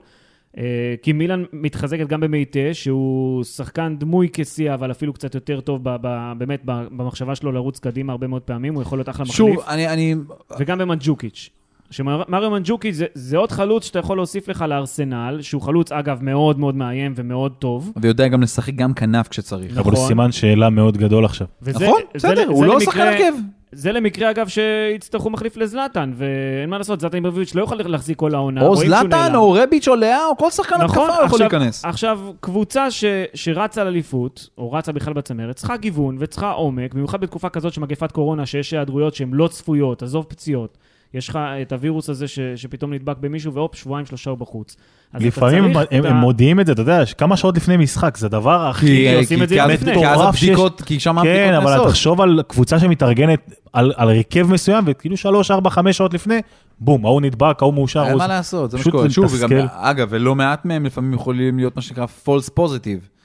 [0.59, 5.80] אה, כי מילאן מתחזקת גם במייטה, שהוא שחקן דמוי כשיא, אבל אפילו קצת יותר טוב
[5.82, 9.37] ב- ב- באמת במחשבה שלו לרוץ קדימה הרבה מאוד פעמים, הוא יכול להיות אחלה מחליף.
[9.37, 10.15] שוב, אני, אני,
[10.58, 11.50] וגם במנג'וקיץ'.
[11.91, 16.58] שמריו מנג'וקיץ' זה, זה עוד חלוץ שאתה יכול להוסיף לך לארסנל, שהוא חלוץ אגב מאוד
[16.58, 17.93] מאוד מאיים ומאוד טוב.
[17.97, 19.73] ויודע גם לשחק גם כנף כשצריך.
[19.73, 20.06] אבל הוא נכון.
[20.08, 21.47] סימן שאלה מאוד גדול עכשיו.
[21.63, 23.32] וזה, נכון, בסדר, זה הוא לא שחקן הרכב.
[23.73, 28.35] זה למקרה, אגב, שיצטרכו מחליף לזלאטן, ואין מה לעשות, זלאטן איברביץ' לא יכול להחזיק כל
[28.35, 28.63] העונה.
[28.63, 29.35] או זלאטן.
[29.35, 31.85] או רביץ', או לאה, או כל שחקן נכון, התקפה יכול עכשיו- להיכנס.
[31.85, 33.04] עכשיו, קבוצה ש,
[33.35, 37.80] שרצה על אליפות, או רצה בכלל בצמרת, צריכה גיוון וצריכה עומק, במיוחד בתקופה כזאת של
[37.80, 40.78] מגפת קורונה, שיש היעדרויות שהן לא צפויות, עזוב פציעות.
[41.14, 44.76] יש לך את הווירוס הזה ש, שפתאום נדבק במישהו, והופ, שבועיים, שלושה הוא בחוץ.
[45.16, 48.26] אתה לפעמים הם- צריך הם מודיעים את זה, אתה יודע, כמה שעות לפני משחק, זה
[48.26, 48.86] הדבר הכי...
[48.86, 49.92] כי עושים את זה כי לפני.
[49.94, 51.88] כי אז מטורף שיש- הבדיקות, כי שם כן, הבדיקות אבל נעשות.
[51.88, 53.40] תחשוב על קבוצה שמתארגנת
[53.73, 56.40] על על הרכב מסוים, וכאילו שלוש, ארבע, חמש שעות לפני,
[56.80, 58.04] בום, ההוא נדבק, ההוא מאושר.
[58.06, 59.10] אין מה לעשות, זה מה שקורה.
[59.10, 59.34] שוב.
[59.40, 63.20] וגם, אגב, ולא מעט מהם לפעמים יכולים להיות מה שנקרא false positive.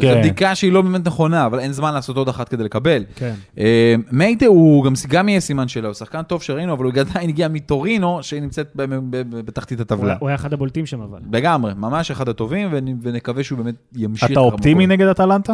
[0.00, 0.20] שזו כן.
[0.20, 3.04] בדיקה שהיא לא באמת נכונה, אבל אין זמן לעשות עוד אחת כדי לקבל.
[3.14, 3.34] כן.
[3.58, 7.28] אה, מייטה הוא גם, גם יהיה סימן שאלה, הוא שחקן טוב שראינו, אבל הוא עדיין
[7.28, 8.72] הגיע מטורינו, שהיא נמצאת
[9.44, 10.16] בתחתית הטבלה.
[10.20, 11.18] הוא היה אחד הבולטים שם, אבל.
[11.32, 14.30] לגמרי, ממש אחד הטובים, ונ- ונקווה שהוא באמת ימשיך.
[14.30, 14.86] אתה אופטימי.
[14.86, 15.52] נגד אטלנטה?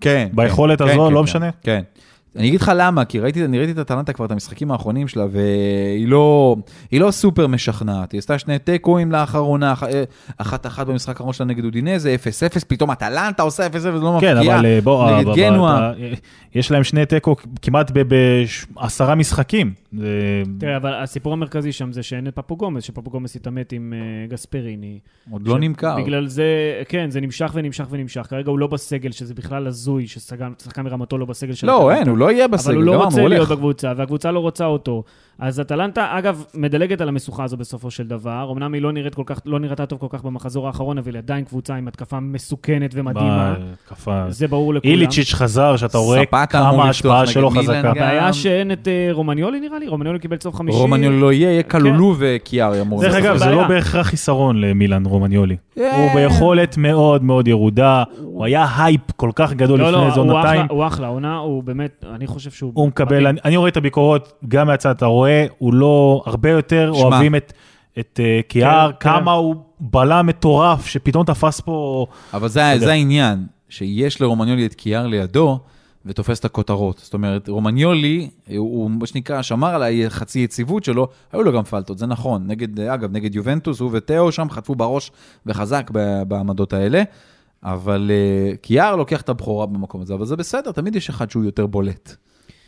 [0.00, 0.28] כן.
[0.34, 1.50] ביכולת כן, הזו, כן, לא כן, משנה?
[1.62, 1.82] כן.
[2.36, 5.24] אני אגיד לך למה, כי ראיתי, אני ראיתי את אטלנטה כבר, את המשחקים האחרונים שלה,
[5.30, 6.56] והיא לא,
[6.92, 8.12] לא סופר משכנעת.
[8.12, 10.04] היא עשתה שני תיקואים לאחרונה, אח- אה,
[10.38, 14.56] אחת אחת במשחק האחרון שלה נגד אודינזה, 0-0, פתאום אטלנטה עושה 0-0 ולא כן, מפקיעה.
[14.56, 15.76] אבל אה, בוא, נגד אבל- גנואה.
[15.90, 16.12] אבל, אה,
[16.54, 17.90] יש להם שני תיקו כמעט
[18.76, 19.81] בעשרה משחקים.
[20.58, 24.26] תראה, אבל הסיפור המרכזי שם זה שאין את פפו גומס, שפפו גומס התעמת עם אה,
[24.28, 24.98] גספריני.
[25.30, 25.96] עוד לא נמכר.
[26.02, 26.44] בגלל זה,
[26.88, 28.26] כן, זה נמשך ונמשך ונמשך.
[28.30, 31.92] כרגע הוא לא בסגל, שזה בכלל הזוי, ששחקן מרמתו לא בסגל של לא.
[31.92, 33.48] אין, הוא לא יהיה בסגל, אבל הוא לא רוצה להיות.
[33.48, 35.04] בקבוצה, והקבוצה לא רוצה אותו.
[35.38, 38.52] אז אטלנטה, אגב, מדלגת על המשוכה הזו בסופו של דבר.
[38.52, 41.18] אמנם היא לא נראית כל כך, לא נראתה טוב כל כך במחזור האחרון, אבל היא
[41.18, 43.54] עדיין קבוצה עם התקפה מסוכנת ומדהימה.
[43.58, 44.24] בהתקפה.
[44.28, 44.92] זה ברור לכולם.
[44.92, 47.90] איליצ'יץ' חזר, שאתה רואה כמה ההשפעה שלו חזקה.
[47.90, 50.78] הבעיה שאין את אה, רומניולי נראה לי, רומניולי קיבל צהוב חמישי.
[50.78, 51.68] רומניולי לא יהיה, יהיה כן.
[51.68, 53.02] קלולו וקיאר אמור.
[53.02, 53.14] דרך.
[53.14, 53.50] אגב, זה.
[53.50, 55.56] לא בהכרח חיסרון למילן רומניולי.
[55.78, 56.02] אה.
[56.02, 60.20] הוא ביכולת מאוד מאוד ירודה, הוא היה הייפ כל כך גדול לא, לפני לא, איזה
[60.20, 60.66] הוא אחלה, עונתיים.
[60.70, 62.72] הוא אחלה, עונה, הוא באמת, אני חושב שהוא...
[62.74, 63.26] הוא מקבל.
[63.26, 65.21] אני, אני רואה את הביקורות גם מהצד, אתה רואה,
[65.58, 67.02] הוא לא, הרבה יותר שמע.
[67.02, 67.52] אוהבים את,
[67.98, 72.06] את אה, קיאר, כן, כמה הוא בלם מטורף, שפתאום תפס פה...
[72.34, 72.72] אבל זה.
[72.78, 75.58] זה העניין, שיש לרומניולי את קיאר לידו,
[76.06, 76.98] ותופס את הכותרות.
[76.98, 81.98] זאת אומרת, רומניולי, הוא מה שנקרא, שמר על החצי יציבות שלו, היו לו גם פלטות,
[81.98, 82.46] זה נכון.
[82.46, 85.12] נגד, אגב, נגד יובנטוס, הוא ותאו שם חטפו בראש
[85.46, 85.90] וחזק
[86.28, 87.02] בעמדות האלה,
[87.62, 91.44] אבל uh, קיאר לוקח את הבכורה במקום הזה, אבל זה בסדר, תמיד יש אחד שהוא
[91.44, 92.16] יותר בולט.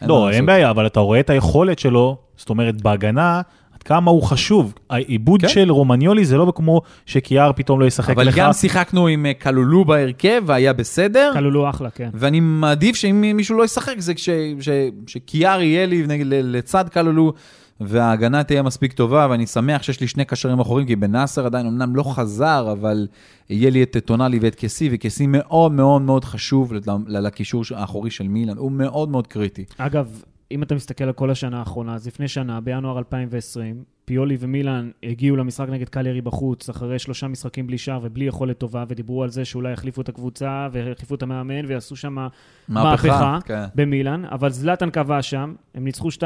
[0.08, 0.30] לא.
[0.30, 3.40] אין בעיה, אבל אתה רואה את היכולת שלו, זאת אומרת, בהגנה,
[3.74, 4.74] עד כמה הוא חשוב.
[4.90, 5.48] העיבוד כן.
[5.48, 8.36] של רומניולי זה לא כמו שקיאר פתאום לא ישחק אבל לך.
[8.36, 11.30] גם שיחקנו עם אה, קלולו בהרכב, והיה בסדר.
[11.32, 12.08] כללו אחלה, כן.
[12.14, 14.28] ואני מעדיף שאם מישהו לא ישחק, זה כש,
[14.60, 14.68] ש,
[15.06, 17.32] שקיאר יהיה לי נגד, לצד קלולו,
[17.88, 21.96] וההגנה תהיה מספיק טובה, ואני שמח שיש לי שני קשרים אחורים, כי בנאסר עדיין אמנם
[21.96, 23.06] לא חזר, אבל
[23.50, 26.72] יהיה לי את טונאלי ואת קסי, וקסי מאוד מאוד מאוד חשוב
[27.08, 29.64] לקישור האחורי של מילאן, הוא מאוד מאוד קריטי.
[29.78, 34.90] אגב, אם אתה מסתכל על כל השנה האחרונה, אז לפני שנה, בינואר 2020, פיולי ומילאן
[35.02, 39.30] הגיעו למשחק נגד קליירי בחוץ, אחרי שלושה משחקים בלי שער ובלי יכולת טובה, ודיברו על
[39.30, 42.16] זה שאולי יחליפו את הקבוצה ויחליפו את המאמן ויעשו שם
[42.68, 43.64] מהפכה כן.
[43.74, 46.20] במילאן, אבל זלאטן קבע שם, הם ניצחו 2-0,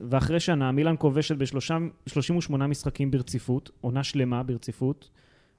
[0.00, 5.10] ואחרי שנה מילאן כובשת ב-38 משחקים ברציפות, עונה שלמה ברציפות,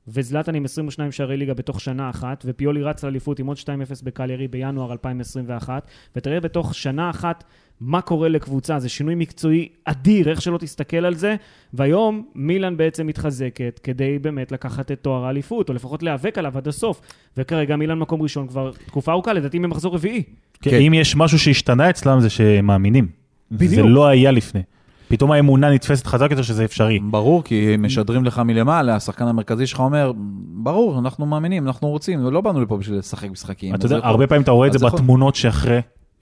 [0.08, 3.68] וזלאטן עם 22 שערי ליגה בתוך שנה אחת, ופיולי רץ לאליפות עם עוד 2-0
[4.04, 7.44] בקליירי בינואר 2021, ותראה בתוך שנה אחת
[7.82, 11.36] מה קורה לקבוצה, זה שינוי מקצועי אדיר, איך שלא תסתכל על זה,
[11.74, 16.68] והיום מילאן בעצם מתחזקת כדי באמת לקחת את תואר האליפות, או לפחות להיאבק עליו עד
[16.68, 17.02] הסוף,
[17.38, 20.24] וכרגע מילאן מקום ראשון כבר תקופה ארוכה, לדעתי ממחזור רביעי.
[20.62, 20.78] כן, כן.
[20.78, 23.08] אם יש משהו שהשתנה אצלם זה שהם מאמינים.
[23.52, 23.74] בדיוק.
[23.74, 24.62] זה לא היה לפני.
[25.08, 27.00] פתאום האמונה נתפסת חזק יותר שזה אפשרי.
[27.00, 30.12] ברור, כי הם משדרים לך מלמעלה, השחקן המרכזי שלך אומר,
[30.63, 33.76] ברור, אנחנו מאמינים, אנחנו רוצים, לא באנו לפה בשביל לשחק משחקים.
[33.76, 35.80] אתה יודע, הרבה פעמים אתה רואה את זה בתמונות שאחרי,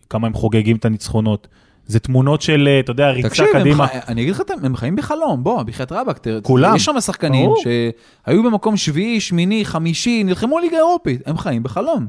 [0.10, 1.48] כמה הם חוגגים את הניצחונות.
[1.88, 3.88] זה תמונות של, אה, אתה יודע, ריצה תקשיב, קדימה.
[3.88, 3.98] חי...
[4.08, 6.76] אני אגיד לך, הם- הם חיים בחלום, בוא, בחייאת רבאק, תראה, כולם.
[6.76, 7.50] יש שם שחקנים.
[7.64, 12.08] שהיו במקום שביעי, שמיני, חמישי, נלחמו ליגה אירופית, הם חיים בחלום.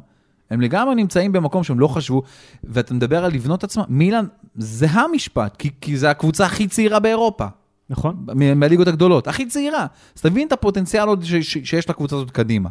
[0.50, 2.22] הם לגמרי נמצאים במקום שהם לא חשבו,
[2.64, 7.46] ואתה מדבר על לבנות עצמם, מילאן, זה המשפט, כי, כי זה הקבוצה הכי צעירה באירופה,
[7.90, 8.26] נכון?
[8.56, 9.86] מהליגות הגדולות, הכי צעירה.
[10.16, 12.68] אז תבין את הפוטנציאל עוד ש- ש- שיש לקבוצה הזאת קדימה.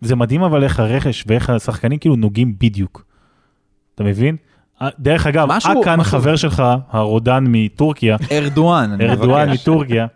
[0.00, 3.04] זה מדהים אבל איך הרכש ואיך השחקנים כאילו נוגעים בדיוק.
[3.94, 4.36] אתה מבין?
[4.82, 9.62] אה, דרך אגב, משהו- אקן, משהו- חבר שלך, הרודן מטורקיה, ארדואן, אני ארדואן מבקש.
[9.62, 10.06] מטורקיה,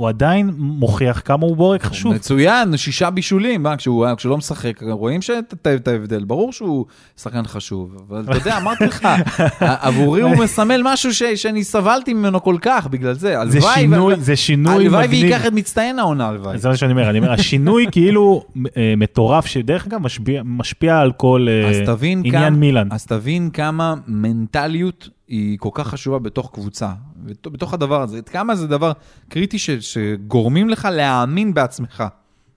[0.00, 2.14] הוא עדיין מוכיח כמה הוא בורג חשוב.
[2.14, 6.84] מצוין, שישה בישולים, מה, כשהוא, כשהוא לא משחק, רואים שאת- את את ההבדל, ברור שהוא
[7.22, 9.08] שחקן חשוב, אבל אתה יודע, אמרתי לך,
[9.60, 14.14] עבורי הוא מסמל משהו ש, שאני סבלתי ממנו כל כך, בגלל זה, זה הלוואי, שינוי,
[14.14, 15.22] ו- זה שינוי הלוואי מגניב.
[15.24, 16.58] וייקח את מצטיין העונה, הלוואי.
[16.58, 18.44] זה מה שאני אומר, אני אומר, השינוי כאילו
[18.76, 22.88] אה, מטורף, שדרך אגב משפיע, משפיע על כל אה, עניין כמה, מילאן.
[22.90, 26.88] אז תבין כמה מנטליות היא כל כך חשובה בתוך קבוצה,
[27.24, 28.92] בתוך הדבר הזה, כמה זה דבר
[29.28, 32.04] קריטי ש, שגורמים לך להאמין בעצמך.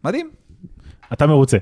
[0.04, 0.30] מדהים.
[1.14, 1.58] אתה מרוצה.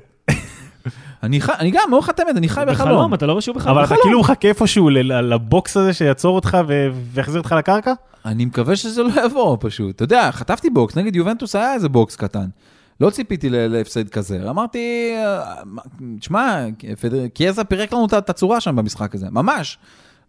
[1.22, 1.50] אני, ח...
[1.50, 2.88] אני גם מאוד, אני חי בחלום.
[2.90, 3.76] בחלום, אתה לא שהוא בחלום.
[3.78, 7.92] אבל אתה כאילו מחכה איפשהו לבוקס הזה שיעצור אותך ו- ויחזיר אותך לקרקע?
[8.24, 9.96] אני מקווה שזה לא יבוא פשוט.
[9.96, 12.46] אתה יודע, חטפתי בוקס, נגד יובנטוס היה איזה בוקס קטן.
[13.00, 14.50] לא ציפיתי להפסד כזה.
[14.50, 15.54] אמרתי, אה,
[16.20, 16.64] תשמע,
[17.00, 19.78] פדר- קיאזה פירק לנו את- את הצורה שם במשחק הזה, ממש.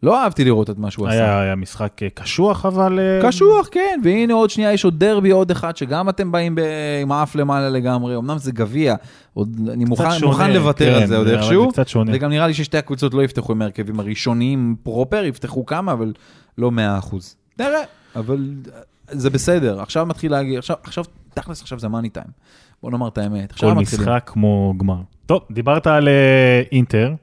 [0.03, 1.15] לא אהבתי לראות את מה שהוא עשה.
[1.15, 2.99] היה היה משחק אה, קשוח, אבל...
[2.99, 6.61] אה, קשוח, כן, והנה עוד שנייה יש עוד דרבי, עוד אחד, שגם אתם באים ב-
[7.01, 8.95] עם האף למעלה לגמרי, אמנם זה גביע,
[9.33, 12.11] עוד אני מוכן, שונה, מוכן לוותר כן, על זה עוד איכשהו, זה קצת שונה.
[12.15, 16.13] וגם נראה לי ששתי הקבוצות לא יפתחו עם ההרכבים הראשוניים פרופר, יפתחו כמה, אבל
[16.57, 16.71] לא
[17.11, 17.15] 100%.
[17.59, 17.81] נראה,
[18.15, 18.49] אבל
[19.07, 22.27] זה בסדר, עכשיו מתחיל להגיד, עכשיו, עכשיו, תכלס עכשיו זה מאני טיים.
[22.83, 23.73] בוא נאמר את האמת, כל.
[23.73, 24.97] משחק כמו גמר.
[25.25, 27.13] טוב, דיברת על אה, אינטר,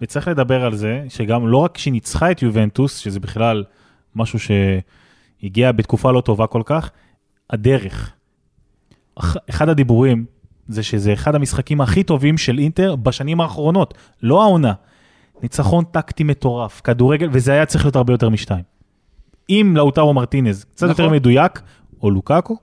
[0.00, 3.64] וצריך לדבר על זה, שגם לא רק שהיא ניצחה את יובנטוס, שזה בכלל
[4.16, 6.90] משהו שהגיע בתקופה לא טובה כל כך,
[7.50, 8.12] הדרך.
[9.18, 10.24] אח- אחד הדיבורים
[10.68, 14.72] זה שזה אחד המשחקים הכי טובים של אינטר בשנים האחרונות, לא העונה.
[15.42, 18.64] ניצחון טקטי מטורף, כדורגל, וזה היה צריך להיות הרבה יותר משתיים.
[19.50, 21.04] אם לאוטרו מרטינז קצת נכון.
[21.04, 21.60] יותר מדויק,
[22.02, 22.56] או לוקאקו,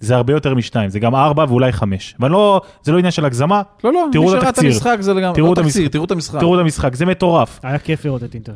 [0.00, 2.14] זה הרבה יותר משתיים, זה גם ארבע ואולי חמש.
[2.20, 4.70] אבל לא, זה לא עניין של הגזמה, לא, לא, תראו מי את שראה את התקציר.
[4.72, 5.92] המשחק זה לגמרי, תראו לא את תקציר, המשחק.
[5.92, 6.40] תראו את המשחק.
[6.40, 7.60] תראו את המשחק, זה מטורף.
[7.62, 8.52] היה כיף לראות את אינטר.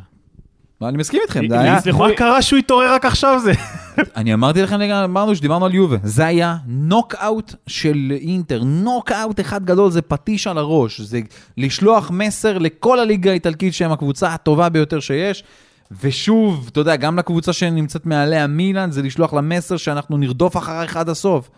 [0.82, 1.78] אני מסכים איתכם, זה היה...
[1.98, 3.52] מה קרה שהוא התעורר רק עכשיו זה?
[4.16, 9.90] אני אמרתי לכם, אמרנו שדיברנו על יובה, זה היה נוקאוט של אינטר, נוקאוט אחד גדול,
[9.90, 11.20] זה פטיש על הראש, זה
[11.56, 15.44] לשלוח מסר לכל הליגה האיטלקית שהם הקבוצה הטובה ביותר שיש,
[16.02, 20.96] ושוב, אתה יודע, גם לקבוצה שנמצאת מעליה מילאן, זה לשלוח לה מסר שאנחנו נרדוף אחריך
[20.96, 21.50] עד הסוף.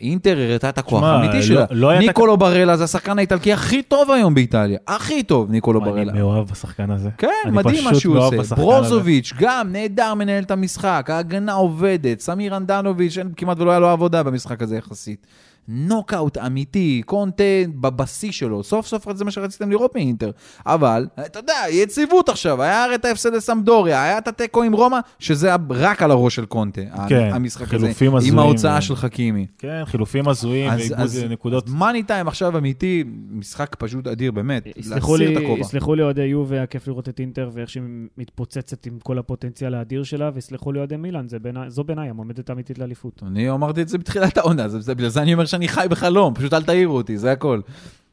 [0.00, 1.64] אינטר הראתה את הכוח האמיתי לא- שלה.
[1.70, 4.78] לא ניקולו ברלה זה השחקן האיטלקי הכי טוב היום באיטליה.
[4.88, 6.12] הכי טוב, ניקולו ברלה.
[6.12, 7.08] אני מאוהב בשחקן הזה.
[7.18, 8.54] כן, מדהים מה שהוא מאוהב עושה.
[8.54, 14.22] ברוזוביץ', גם נהדר מנהל את המשחק, ההגנה עובדת, סמיר הנדנוביץ', כמעט ולא היה לו עבודה
[14.22, 15.26] במשחק הזה יחסית.
[15.68, 17.44] נוקאוט אמיתי, קונטה
[17.80, 20.30] בבשיא שלו, סוף סוף זה מה שרציתם לראות מאינטר.
[20.66, 24.98] אבל, אתה יודע, יציבות עכשיו, היה הרי את ההפסד לסמדוריה, היה את התיקו עם רומא,
[25.18, 28.96] שזה היה רק על הראש של קונטה, כן, המשחק הזה, הזויים עם ההוצאה ו- של
[28.96, 29.46] חכימי.
[29.58, 31.68] כן, חילופים הזויים אז- ואיבוד אז- נקודות.
[31.68, 34.66] מאני טיים עכשיו אמיתי, משחק פשוט אדיר, באמת.
[34.76, 35.60] יסלחו להסיר לי, את הכובע.
[35.60, 37.82] יסלחו לי אוהדי יובה, היה כיף לראות את אינטר ואיך שהיא
[38.18, 42.78] מתפוצצת עם כל הפוטנציאל האדיר שלה, ויסלחו לי אוהדי מילאן, זה זו בעיניי המועמדת האמיתית
[42.78, 43.22] לאליפות.
[43.26, 46.34] אני אמרתי את זה בתחילת העונה, זה- זה- בגלל זה אני אומר שאני חי בחלום,
[46.34, 47.60] פשוט אל תעירו אותי, זה הכל.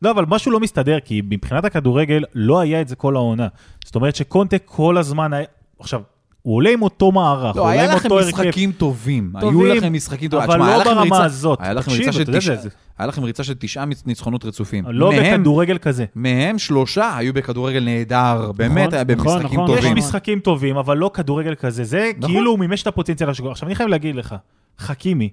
[0.02, 3.48] לא, אבל משהו לא מסתדר, כי מבחינת הכדורגל לא היה את זה כל העונה.
[3.86, 5.46] זאת אומרת שקונטה כל הזמן היה...
[5.80, 6.02] עכשיו,
[6.42, 8.42] הוא עולה עם אותו מערך, הוא לא, עולה היה עם לכם אותו הרכב.
[8.42, 9.32] משחקים טובים.
[9.36, 10.50] היו טובים, לכם משחקים טובים.
[10.50, 11.60] אבל תשמע, היה לא לכם ברמה ריצה- הזאת.
[11.62, 14.86] היה לכם תקשיב, ריצה של תשעה- זה- היה לכם ריצה של תשעה ניצחונות רצופים.
[14.88, 16.06] לא מהם- בכדורגל כזה.
[16.16, 19.98] מהם שלושה היו בכדורגל נהדר, באמת היה נכון, במשחקים נכון, יש טובים.
[19.98, 19.98] נכון.
[20.08, 21.84] משחקים טובים, אבל לא כדורגל כזה.
[21.84, 22.32] זה נכון.
[22.32, 23.52] כאילו הוא מימש את הפוטנציאל שלו.
[23.52, 24.36] עכשיו, אני חייב להגיד לך,
[24.80, 25.30] חכימי,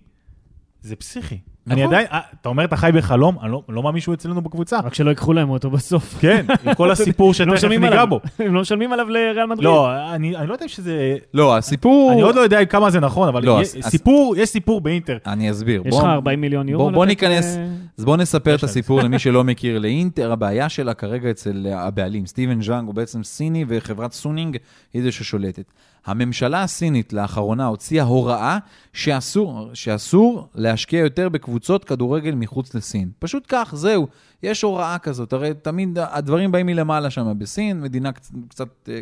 [0.82, 1.38] זה פסיכי.
[1.70, 1.94] אני נכון.
[1.94, 4.78] עדיין, אה, אתה אומר, אתה חי בחלום, אני לא- לא מאמין שהוא אצלנו בקבוצה.
[4.80, 6.14] רק שלא ייקחו להם אותו בסוף.
[6.20, 8.04] כן, עם כל הסיפור לא שתכף משלמים ניגע.
[8.04, 8.20] בו.
[8.38, 9.64] הם לא משלמים עליו לריאל מדריד.
[9.64, 11.16] לא, אני אני לא יודע שזה...
[11.34, 12.12] לא, הסיפור...
[12.12, 15.18] אני עוד לא יודע כמה זה נכון, אבל לא, יש- סיפור, יש סיפור באינטר.
[15.26, 15.82] אני אסביר.
[15.84, 16.84] יש בוא- לך 40 מיליון יורו?
[16.84, 17.66] בוא- בוא ניכנס- אה,
[17.98, 18.62] אז בואו נספר את.
[18.62, 19.78] הסיפור למי שלא מכיר.
[19.78, 24.56] לאינטר, הבעיה שלה כרגע אצל הבעלים, סטיבן ז'אנג הוא בעצם סיני וחברת סונינג
[24.94, 25.72] היא זו ששולטת.
[26.08, 28.58] הממשלה הסינית לאחרונה הוציאה הוראה
[28.92, 33.10] שאסור, שאסור להשקיע יותר בקבוצות כדורגל מחוץ לסין.
[33.18, 34.08] פשוט כך, זהו.
[34.42, 39.00] יש הוראה כזאת, הרי תמיד הדברים באים מלמעלה שם בסין, מדינה קצת, קצת אה,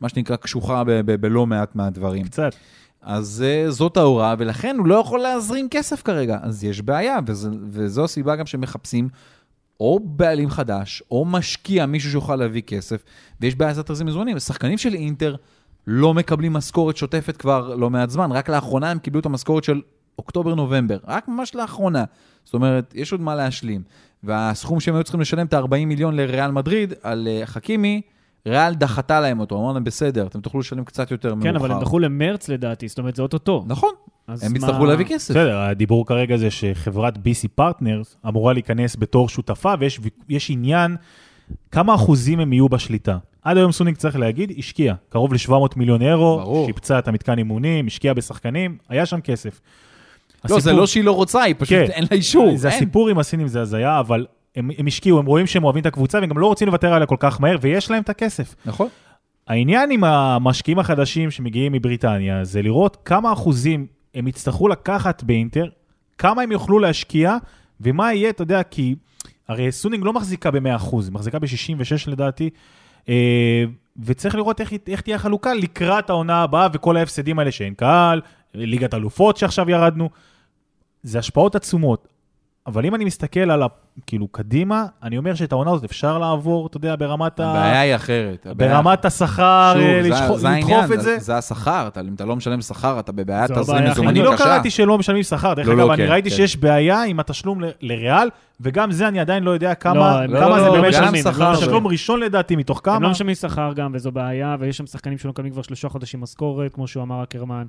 [0.00, 2.24] מה שנקרא, קשוחה ב- ב- בלא מעט מהדברים.
[2.24, 2.52] קצת.
[3.02, 6.38] אז uh, זאת ההוראה, ולכן הוא לא יכול להזרים כסף כרגע.
[6.42, 9.08] אז יש בעיה, וזה, וזו הסיבה גם שמחפשים
[9.80, 13.04] או בעלים חדש, או משקיע, מישהו שיוכל להביא כסף,
[13.40, 14.36] ויש בעיה לזה תזרים מזומנים.
[14.36, 15.36] השחקנים של אינטר
[15.86, 19.80] לא מקבלים משכורת שוטפת כבר לא מעט זמן, רק לאחרונה הם קיבלו את המשכורת של
[20.18, 22.04] אוקטובר-נובמבר, רק ממש לאחרונה.
[22.44, 23.82] זאת אומרת, יש עוד מה להשלים.
[24.24, 28.00] והסכום שהם היו צריכים לשלם את ה-40 מיליון לריאל מדריד על uh, חכימי,
[28.46, 31.50] ריאל דחתה להם אותו, אמרו להם, בסדר, אתם תוכלו לשלם קצת יותר מאוחר.
[31.50, 33.64] כן, אבל הם דחו למרץ לדעתי, זאת אומרת, זה אוטוטו.
[33.66, 33.90] נכון,
[34.28, 35.30] הם מה- יצטרכו להביא כסף.
[35.30, 40.96] בסדר, הדיבור כרגע זה שחברת BC Partners אמורה להיכנס בתור שותפה, ויש יש עניין
[41.70, 43.18] כמה אחוזים הם יהיו בשליטה.
[43.48, 46.66] עד היום סוניק צריך להגיד, השקיע קרוב ל-700 מיליון אירו, ברור.
[46.66, 49.60] שיפצה את המתקן אימונים, השקיע בשחקנים, היה שם כסף.
[50.44, 51.84] לא, זה הסיפור- לא שהיא לא רוצה, היא פשוט כן.
[51.90, 52.56] אין לה אישור.
[52.56, 52.76] זה אין.
[52.76, 56.18] הסיפור עם הסינים, זה הזיה, אבל הם, הם השקיעו, הם רואים שהם אוהבים את הקבוצה,
[56.18, 58.54] והם גם לא רוצים לוותר עליה כל כך מהר, ויש להם את הכסף.
[58.66, 58.88] נכון.
[59.48, 65.66] העניין עם המשקיעים החדשים שמגיעים מבריטניה, זה לראות כמה אחוזים הם יצטרכו לקחת באינטר,
[66.18, 67.36] כמה הם יוכלו להשקיע,
[67.80, 68.94] ומה יהיה, אתה יודע, כי
[69.48, 70.60] הרי סונינג לא מחזיקה ב-100%,
[70.92, 72.50] היא מחזיקה ב-66 לדעתי,
[74.04, 78.20] וצריך לראות איך, איך תהיה החלוקה לקראת העונה הבאה וכל ההפסדים האלה שאין קהל,
[78.54, 80.10] ליגת אלופות שעכשיו ירדנו,
[81.02, 82.08] זה השפעות עצומות.
[82.68, 83.66] אבל אם אני מסתכל על, ה,
[84.06, 87.50] כאילו, קדימה, אני אומר שאת העונה הזאת אפשר לעבור, אתה יודע, ברמת ה...
[87.50, 88.46] הבעיה היא אחרת.
[88.46, 91.18] הבעיה- ברמת השכר, אה, לדחוף את זה.
[91.18, 94.44] זה השכר, אם אתה לא משלם שכר, אתה בבעיית זו תזרים הבעיה מזומנים אני קשה.
[94.44, 96.36] לא קראתי שלא משלמים שכר, דרך לא, אגב, לא, אני כן, ראיתי כן.
[96.36, 98.28] שיש בעיה עם התשלום ל- לריאל,
[98.60, 99.94] וגם זה אני עדיין לא יודע כמה
[100.26, 101.22] לא, לא, כמה לא, זה לא, באמת גם משלמים.
[101.22, 103.08] שכר תשלום ראשון לדעתי, מתוך הם לא כמה.
[103.10, 106.86] משלמים שכר גם, וזו בעיה, ויש שם שחקנים שלא מקבלים כבר שלושה חודשים משכורת, כמו
[106.86, 107.66] שהוא אמר אקרמן.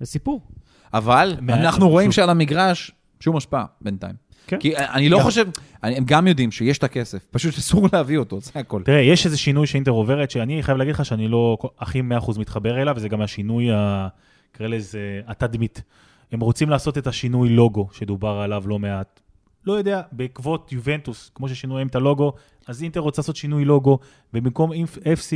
[0.00, 0.40] זה סיפור.
[0.94, 2.12] אבל אנחנו רואים.
[2.12, 4.14] שעל המגרש שום השפעה בינתיים.
[4.46, 4.58] כן.
[4.58, 5.48] כי אני לא חושב,
[5.82, 8.82] הם גם יודעים שיש את הכסף, פשוט אסור להביא אותו, זה הכל.
[8.84, 12.82] תראה, יש איזה שינוי שאינטר עוברת, שאני חייב להגיד לך שאני לא הכי 100% מתחבר
[12.82, 13.68] אליו, וזה גם השינוי,
[14.54, 15.82] נקרא לזה, התדמית.
[16.32, 19.20] הם רוצים לעשות את השינוי לוגו שדובר עליו לא מעט.
[19.66, 22.32] לא יודע, בעקבות יובנטוס, כמו ששינו להם את הלוגו,
[22.66, 23.98] אז אינטר רוצה לעשות שינוי לוגו,
[24.34, 24.70] ובמקום
[25.04, 25.34] FC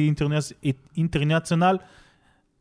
[0.97, 1.79] אינטרנציונל,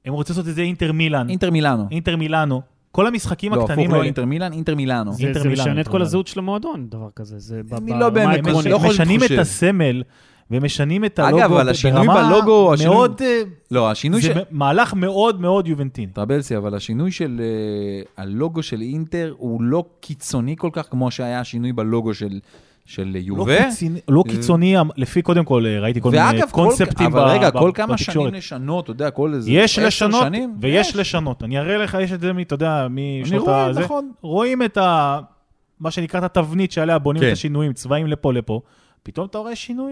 [0.05, 1.88] הם רוצים לעשות את זה אינטר מילאן, אינטר מילאנו.
[1.91, 2.62] אינטר מילאנו.
[2.95, 5.13] כל המשחקים לא, הקטנים הפוך, לא האלה, אינטר מילאן, אינטר מילאנו.
[5.13, 6.01] זה אינטר זה מילאנו, משנה את כל.
[6.01, 7.39] הזהות של המועדון, דבר כזה.
[7.39, 8.71] זה לא באמת העקרונית.
[8.71, 9.34] לא חושב- משנים חושב.
[9.34, 10.03] את הסמל,
[10.51, 14.39] ומשנים את אגב, הלוגו אבל השינוי ברמה בלוגו, השינוי- מאוד, אה, לא, השינוי זה של...
[14.51, 16.12] מהלך מאוד מאוד יובנטיני.
[16.12, 21.39] טרבלסי, אבל השינוי של אה, הלוגו של אינטר הוא לא קיצוני כל כך כמו שהיה
[21.39, 22.39] השינוי בלוגו של,
[22.86, 23.58] של לא יובה.
[23.69, 27.52] קיצוני- לא קיצוני, לפי קודם כל, אה, ראיתי כל מיני ואגב, כל, קונספטים אבל רגע,
[27.52, 28.13] כל כמה בתקשורת.
[28.13, 30.95] שנים לשנות, אתה יודע, כל איזה יש עשר לשנות, שנים, ויש יש.
[30.95, 31.43] לשנות.
[31.43, 33.80] אני אראה לך, יש את זה, אתה יודע, משנות רואה, הזה.
[33.80, 34.12] נכון.
[34.21, 35.19] רואים את ה...
[35.80, 37.28] מה שנקרא את התבנית שעליה בונים כן.
[37.28, 38.62] את השינויים, צבעים לפה לפה.
[39.04, 39.91] פתאום אתה רואה שינוי...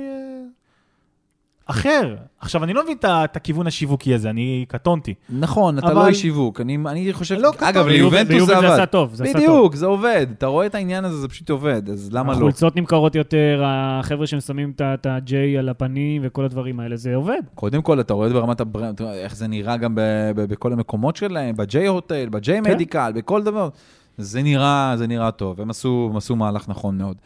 [1.65, 2.15] אחר.
[2.39, 5.13] עכשיו, אני לא מבין את את הכיוון השיווקי הזה, אני קטונתי.
[5.29, 8.57] נכון, אתה אבל- לא איש שיווק, אני, אני חושב, לא כתוב, אגב, ליובנטוס זה, זה
[8.57, 8.65] עבד.
[8.67, 9.41] עשה טוב, זה עשה טוב.
[9.41, 10.27] בדיוק, זה עובד.
[10.37, 12.37] אתה רואה את העניין הזה, זה פשוט עובד, אז למה לא?
[12.37, 17.41] החולצות נמכרות יותר, החבר'ה ששמים את את ה-J על הפנים וכל הדברים האלה, זה עובד.
[17.55, 20.01] קודם כל, אתה רואה ברמת ה brand, אתה איך זה נראה גם ב-
[20.35, 22.63] ב- בכל המקומות שלהם, ב-J Hotel, ב-J כן.
[22.73, 23.69] Medical, בכל דבר.
[24.17, 27.17] זה נראה, זה נראה טוב, הם עשו, הם עשו מהלך נכון מאוד.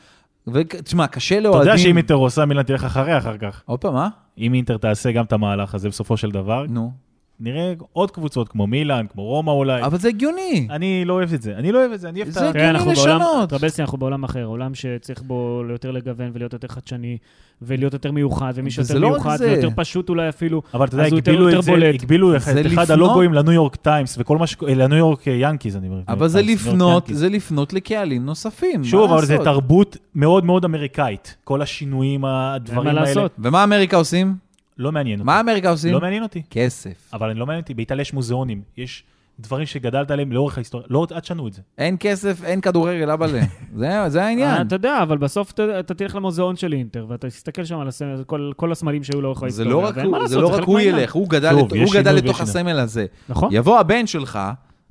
[0.48, 1.68] ותשמע, קשה אתה לאוהדים...
[1.68, 3.62] יודע שאם אינטר עושה, מילן תלך אחריה אחר כך.
[3.66, 4.10] עוד פעם, מה?
[4.38, 7.07] אם אינטר תעשה גם את המהלך הזה בסופו של דבר, נו.
[7.40, 9.84] נראה עוד קבוצות כמו מילאן, כמו רומא אולי.
[9.84, 10.68] אבל זה הגיוני.
[10.70, 12.70] אני לא אוהב את זה, אני לא אוהב את זה, אני אוהב את זה ה...
[12.70, 13.50] אנחנו בעולם, לשנות.
[13.50, 17.18] טרבלסי, אנחנו בעולם אחר, עולם שצריך בו יותר לגוון ולהיות יותר חדשני,
[17.62, 19.48] ולהיות יותר מיוחד, ומי שיותר לא מיוחד זה.
[19.48, 21.96] ויותר פשוט אולי אפילו, אבל אתה יודע, הגבילו יותר את זה, בולט.
[21.96, 24.56] הגבילו את זה אחד הלוגוים לניו יורק טיימס וכל מה ש...
[24.62, 26.02] לניו יורק ינקיז, אני אומר.
[26.08, 27.10] אבל זה יורק לפנות.
[27.14, 28.84] זה לפנות לקהלים נוספים.
[28.84, 29.38] שוב, אבל זה?
[29.38, 31.38] תרבות מאוד מאוד אמריקאית.
[31.44, 33.28] כל השינויים, הדברים האלה.
[33.40, 34.47] ומה אמריקה עושים?
[34.78, 35.26] לא מעניין אותי.
[35.26, 35.94] מה אמריקה עושים?
[35.94, 36.42] לא מעניין אותי.
[36.50, 37.10] כסף.
[37.14, 38.62] אבל אני לא מעניין אותי, באיטליה יש מוזיאונים.
[38.78, 39.04] יש
[39.40, 40.88] דברים שגדלת עליהם לאורך ההיסטוריה.
[40.90, 41.62] לא, אל תשנו את זה.
[41.78, 43.42] אין כסף, אין כדורגל, אבאלה.
[43.76, 44.68] זה- זה העניין.
[44.68, 48.24] אתה יודע, אבל בסוף אתה אתה תלך למוזיאון של אינטר, ואתה תסתכל שם על הסמל,
[48.28, 49.72] כל- כל הסמלים שהיו לאורך זה ההיסטוריה.
[49.72, 50.80] לא רק ואין מה הוא, זה לא רק הוא.
[50.80, 53.06] ילך, הוא גדל יש הוא גדל לתוך הסמל הזה.
[53.30, 53.50] נכון?
[53.54, 54.40] יבוא הבן שלך,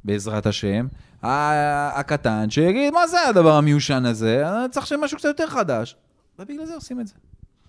[0.05, 0.87] בעזרת השם,
[1.95, 4.45] הקטן, שיגיד, מה זה הדבר המיושן הזה?
[4.71, 5.97] צריך שיהיה משהו קצת יותר חדש.
[6.39, 7.15] ובגלל זה עושים את זה.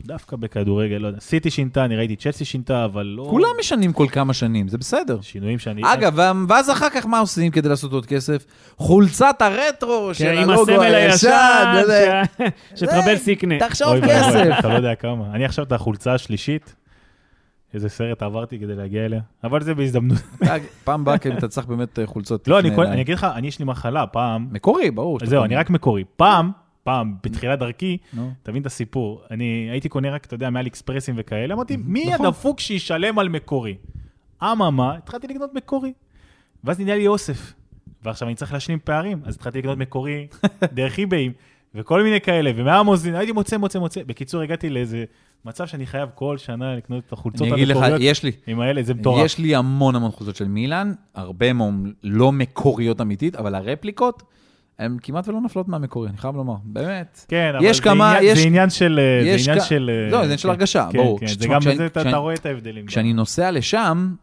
[0.06, 1.20] דווקא בכדורגל, לא יודע.
[1.20, 3.28] סיטי שינתה, אני ראיתי צ'לסי שינתה, אבל לא...
[3.30, 5.22] כולם משנים כל כמה שנים, זה בסדר.
[5.22, 5.82] שינויים שאני...
[5.86, 8.46] אגב, ואז אחר כך מה עושים כדי לעשות עוד כסף?
[8.78, 10.96] חולצת הרטרו של כן, עם הלוגו הישן.
[10.96, 12.22] הישן, וזה.
[12.76, 13.60] ש- שטרבלסי יקנה.
[13.60, 14.60] תחשוב כסף.
[14.60, 15.26] אתה לא יודע כמה.
[15.34, 16.76] אני עכשיו את החולצה השלישית,
[17.74, 20.18] איזה סרט עברתי כדי להגיע אליה, אבל זה בהזדמנות.
[20.84, 22.48] פעם באה כי אתה צריך באמת אה, חולצות.
[22.48, 25.20] לא, אני אגיד לך, אני יש לי מחלה, פעם, מקורי, ברור.
[25.24, 25.44] זהו.
[25.44, 26.04] אני רק מקורי.
[26.16, 26.52] פעם,
[26.88, 27.98] פעם, בתחילת דרכי.
[28.44, 32.26] תבין את הסיפור, אני הייתי קונה רק, אתה יודע, מעל אקספרסים וכאלה, אמרתי, מי נכון.
[32.26, 33.76] הדפוק שישלם על מקורי?
[34.44, 35.94] אממה, התחלתי לקנות מקורי.
[36.64, 37.54] ואז נהיה לי אוסף.
[38.04, 40.28] ועכשיו אני צריך להשלים פערים, אז התחלתי לקנות מקורי
[40.74, 41.32] דרך איבאים,
[41.76, 44.04] וכל מיני כאלה, ומהמוזין, הייתי מוצא, מוצא, מוצא.
[44.04, 45.06] בקיצור, הגעתי לאיזה
[45.46, 48.32] מצב שאני חייב כל שנה לקנות את החולצות אני אגיד לך, המקוריות יש לי.
[48.48, 49.26] עם האלה, זה מטורף.
[49.26, 54.24] יש לי המון המון חולצות של מילאן, הרבה מהם לא מקוריות אמיתית, אבל הרפליקות,
[54.80, 57.26] הן כמעט ולא נופלות מהמקורי, אני חייב לומר, באמת.
[57.28, 59.00] כן, אבל זה כמה- עניין- יש- זה עניין של...
[59.00, 59.90] אה, יש זה עניין כ- של...
[59.94, 61.20] אה, לא, זה עניין של כן, הרגשה, כן, ברור.
[61.20, 62.86] כן, זה גם בזה, אתה רואה את ההבדלים.
[62.86, 64.14] כשאני נוסע לשם,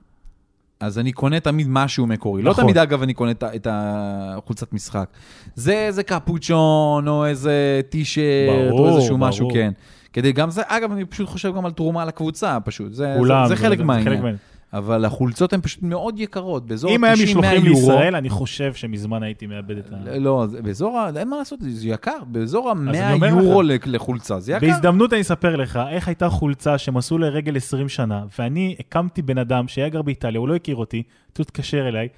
[0.81, 2.43] אז אני קונה תמיד משהו מקורי.
[2.43, 2.65] לא נכון.
[2.65, 5.09] תמיד, אגב, אני קונה את את החולצת משחק.
[5.55, 8.25] זה איזה קפוצ'ון, או איזה טישרט,
[8.71, 9.55] או ברור, איזשהו משהו, ברור.
[9.59, 9.73] כן.
[10.13, 12.93] כדי גם זה, אגב, אני פשוט חושב גם על תרומה לקבוצה, פשוט.
[12.93, 14.37] זה, זה, כולם, זה חלק מהעניין.
[14.75, 17.81] אבל החולצות הן פשוט מאוד יקרות, באזור אם היה 90-100 משלוחים יורו.
[17.81, 20.19] לישראל, אני חושב שמזמן הייתי מאבד את ה...
[20.19, 21.11] לא, זה- באזור, ה...
[21.19, 23.83] אין מה לעשות, זה יקר, באזור אני ה-100 אומר יורו לך.
[23.87, 24.67] לחולצה, זה יקר.
[24.67, 29.39] בהזדמנות אני אספר לך איך הייתה חולצה שהם עשו לרגל 20 שנה, ואני הקמתי בן
[29.39, 32.09] אדם שהיה גר באיטליה, הוא לא הכיר אותי, פשוט התקשר אליי,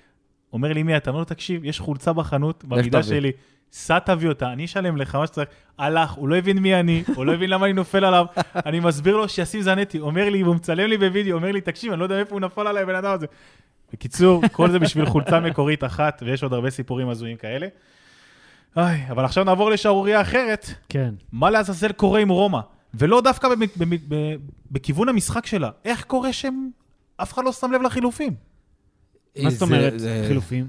[0.53, 1.11] אומר לי, מי אתה?
[1.11, 3.33] אומר לו, תקשיב, יש חולצה בחנות, במידה תביא." שלי,
[3.79, 5.49] סע תביא אותה, אני אשלם לך מה שצריך.
[5.79, 8.27] הלך, הוא לא הבין מי אני, הוא לא הבין למה אני נופל עליו,
[8.67, 12.01] אני מסביר לו שישים זנטי, אומר לי, והוא מצלם לי בווידאו, אומר לי, תקשיב, אני
[12.01, 13.27] לא יודע איפה הוא נפל עליי, הבן אדם הזה.
[13.93, 17.67] בקיצור, כל זה בשביל חולצה מקורית אחת, ויש עוד הרבה סיפורים הזויים כאלה.
[18.77, 20.67] איי, אבל עכשיו נעבור לשערורייה אחרת.
[20.89, 21.15] כן.
[21.33, 22.61] מה לעזאזל קורה עם רומא?
[22.95, 24.35] ולא דווקא במ- במ- ב-
[24.71, 25.71] בכיוון המשחק שלה.
[25.85, 26.71] איך קורה שהם...
[27.17, 28.35] אף אחד לא שם לב לחילופים.
[29.43, 30.67] מה זאת אומרת, זה- חילופים?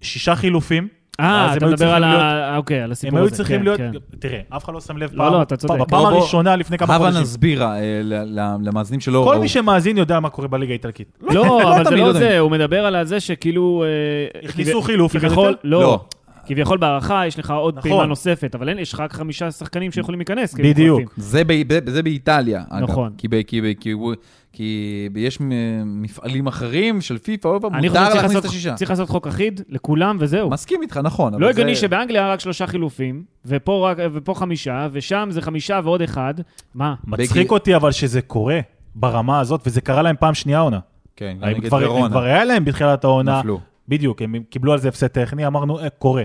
[0.00, 0.88] שישה חילופים.
[1.20, 2.56] אה, אתה הם מדבר על ה...
[2.56, 3.32] אוקיי, על הסיפור הם הזה.
[3.32, 3.78] היו צריכים כן, להיות...
[3.78, 3.90] כן.
[4.18, 5.32] תראה, אף אחד לא שם לב לא, פעם...
[5.32, 5.80] לא, אתה צודק.
[5.80, 6.06] בפעם.
[6.06, 7.22] הראשונה לפני כמה הבה חודשים.
[7.22, 7.68] נסביר אה,
[8.04, 9.38] ל- ל- למאזינים שלא כל.
[9.38, 11.18] מי שמאזין יודע מה קורה בליגה האיטלקית.
[11.20, 13.84] לא, אבל זה לא לא זה, הוא מדבר על זה שכאילו...
[13.84, 15.52] אה, הכניסו כביכול- חילוף יותר?
[15.64, 16.04] לא.
[16.48, 17.90] כביכול בהערכה יש לך עוד נכון.
[17.90, 20.54] פעימה נוספת, אבל אין, יש לך רק חמישה שחקנים שיכולים להיכנס.
[20.54, 21.14] בדיוק.
[21.16, 22.90] זה, ב, ב, זה באיטליה, אגב.
[22.90, 23.12] נכון.
[23.18, 24.14] כי, ב, כי, ב, כי, הוא-
[24.52, 24.78] כי
[25.12, 28.74] ב- יש מ- מפעלים אחרים של פיפ"א, עוד פעם, אני מותר להכניס לעשות- את השישה.
[28.74, 30.50] צריך לעשות חוק אחיד לכולם וזהו.
[30.50, 31.32] מסכים איתך, נכון.
[31.34, 36.02] לא זה- הגיוני שבאנגליה רק שלושה חילופים, ופה, רק, ופה חמישה, ושם זה חמישה ועוד
[36.02, 36.34] אחד.
[36.74, 36.94] מה?
[37.06, 38.60] מצחיק בגי- אותי אבל שזה קורה
[38.94, 40.78] ברמה הזאת, וזה קרה להם פעם שנייה עונה.
[41.16, 42.08] כן, גם נגד ורונה.
[42.08, 43.38] כבר היה להם בתחילת העונה.
[43.38, 43.60] נפלו.
[43.88, 46.22] בדיוק, הם קיבלו על זה הפסד טכני, אמרנו, אה, קורה.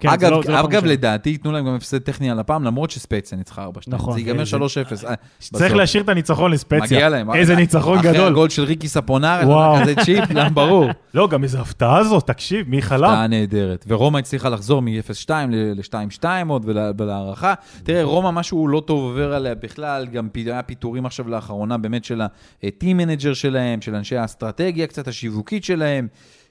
[0.00, 0.84] כן, זה אגב, לא- זה לא אגב.
[0.84, 3.68] לדעתי ייתנו להם גם הפסד טכני על הפעם, למרות שספייציה ניצחה 4-2.
[3.88, 4.12] נכון.
[4.14, 4.56] זה ייגמר זה- 3-0.
[5.04, 5.72] אה, צריך בסוף.
[5.76, 6.80] להשאיר את הניצחון לספציה.
[6.82, 7.34] מגיע להם.
[7.34, 8.26] איזה אה, ניצחון אחרי גדול.
[8.26, 9.80] הגול של ריקי ספונר, וואו.
[9.82, 10.86] כזה צ'יפ, לא, ברור.
[11.14, 13.04] לא, גם איזו הפתעה זאת, תקשיב, מי חלם?
[13.04, 13.84] הפתעה נהדרת.
[13.88, 17.54] ורומא הצליחה לחזור מ-0-2 ל-2-2 עוד ול- ולהערכה.
[17.82, 22.20] תראה, רומא משהו לא טוב עובר עליה בכלל, גם היה פיטורים עכשיו לאחרונה באמת של
[22.20, 22.66] ה-team
[23.00, 26.08] manager שלהם, של אנשי האסטרטגיה קצת השיווקית שלהם.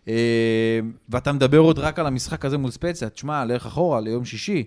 [0.09, 4.63] אה, ואתה מדבר עוד רק על המשחק הזה מול ספציה, תשמע, לך אחורה ליום שישי.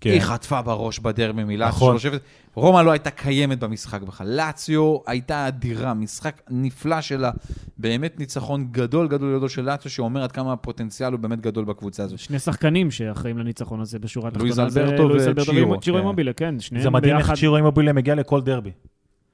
[0.00, 0.10] כן.
[0.10, 1.68] היא חטפה בראש בדרבי מלאציו.
[1.68, 1.98] נכון.
[1.98, 2.20] שיושבת-
[2.54, 4.26] רומא לא הייתה קיימת במשחק בכלל.
[4.36, 7.30] לאציו הייתה אדירה, משחק נפלא שלה.
[7.78, 12.02] באמת ניצחון גדול גדול גדול של לאציו, שאומר עד כמה הפוטנציאל הוא באמת גדול בקבוצה
[12.02, 12.18] הזאת.
[12.18, 14.48] שני שחקנים שאחראים לניצחון הזה בשורה התחתונה.
[14.48, 15.08] לואיז אלברטו
[15.40, 15.94] וצ'ירו, כן.
[15.96, 17.32] אימובילה, כן, זה מדהים איך.
[17.32, 18.70] צ'ירו אימובילה מגיע לכל דרבי.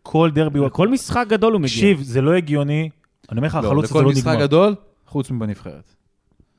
[0.03, 0.69] כל דרבי הוא...
[0.69, 1.69] כל משחק גדול הוא מגיע.
[1.75, 2.89] תקשיב, זה לא הגיוני.
[3.33, 4.41] אני אומר לך, לא, החלוץ הזה לכל לא משחק נגמר.
[4.47, 4.75] גדול,
[5.07, 5.95] חוץ מבנבחרת.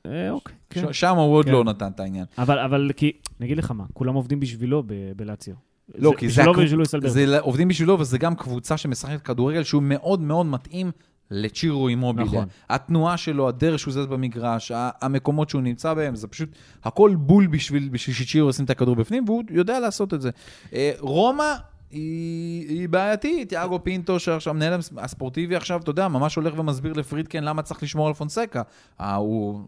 [0.05, 0.93] אה, אוקיי, כן.
[0.93, 1.51] שם הוא עוד כן.
[1.51, 2.25] לא נתן את העניין.
[2.37, 5.55] אבל, כי, אני אגיד לך מה, כולם עובדים בשבילו ב- בלאציו.
[5.95, 7.13] לא, כי זה בשבילו ובשביל אלברטו.
[7.13, 10.91] זה עובדים בשבילו, וזה גם קבוצה שמשחקת כדורגל שהוא מאוד מאוד מתאים
[11.31, 12.25] לצ'ירו אימובילה.
[12.25, 12.47] נכון.
[12.69, 16.49] התנועה שלו, הדרך שהוא זז במגרש, המקומות שהוא נמצא בהם, זה פשוט
[16.83, 20.29] הכל בול בשביל, בשביל שצ'ירו ישים את הכדור בפנים, והוא יודע לעשות את זה.
[20.73, 21.53] אה, רומא...
[21.91, 27.43] היא, היא בעייתית, טיאגו פינטו, שעכשיו מנהל הספורטיבי עכשיו, אתה יודע, ממש הולך ומסביר לפרידקן
[27.43, 28.61] למה צריך לשמור על פונסקה.
[29.01, 29.61] אה, הוא,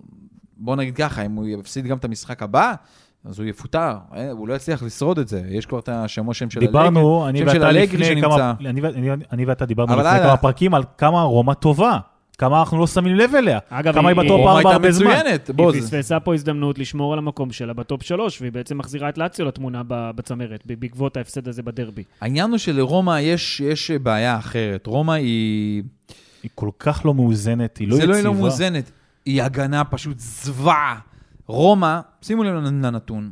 [0.57, 2.74] בוא נגיד ככה, אם הוא יפסיד גם את המשחק הבא,
[3.26, 5.41] אז הוא יפוטר, אה, הוא לא יצליח לשרוד את זה.
[5.49, 8.32] יש כבר את השם, שם של דיברנו, אני ואתה אלגרי לפני כמה...
[8.32, 8.53] שנמצא.
[8.70, 10.20] אני ו- אני- אני ואתה דיברנו לפני.
[10.20, 11.99] כמה פרקים על כמה רומא טובה.
[12.39, 13.59] כמה אנחנו לא שמים לב אליה.
[13.69, 15.07] אגב, כמה היא היא- בטופ רומא ארבע הייתה הרבה זמן.
[15.11, 18.77] מצוינת, בוא, היא זה- פספסה פה הזדמנות לשמור על המקום שלה בטופ שלוש, והיא בעצם
[18.77, 22.03] מחזירה את לאציו לתמונה ב- בצמרת, בעקבות ההפסד הזה בדרבי.
[22.21, 24.85] העניין הוא שלרומא יש, יש בעיה אחרת.
[24.87, 25.83] רומא היא...
[26.43, 28.11] היא כל כך לא מאוזנת, היא לא זה יציבה.
[28.13, 28.91] לא היא לא מאוזנת,
[29.25, 30.99] היא הגנה פשוט זוועה.
[31.47, 33.31] רומא, שימו לב לנתון,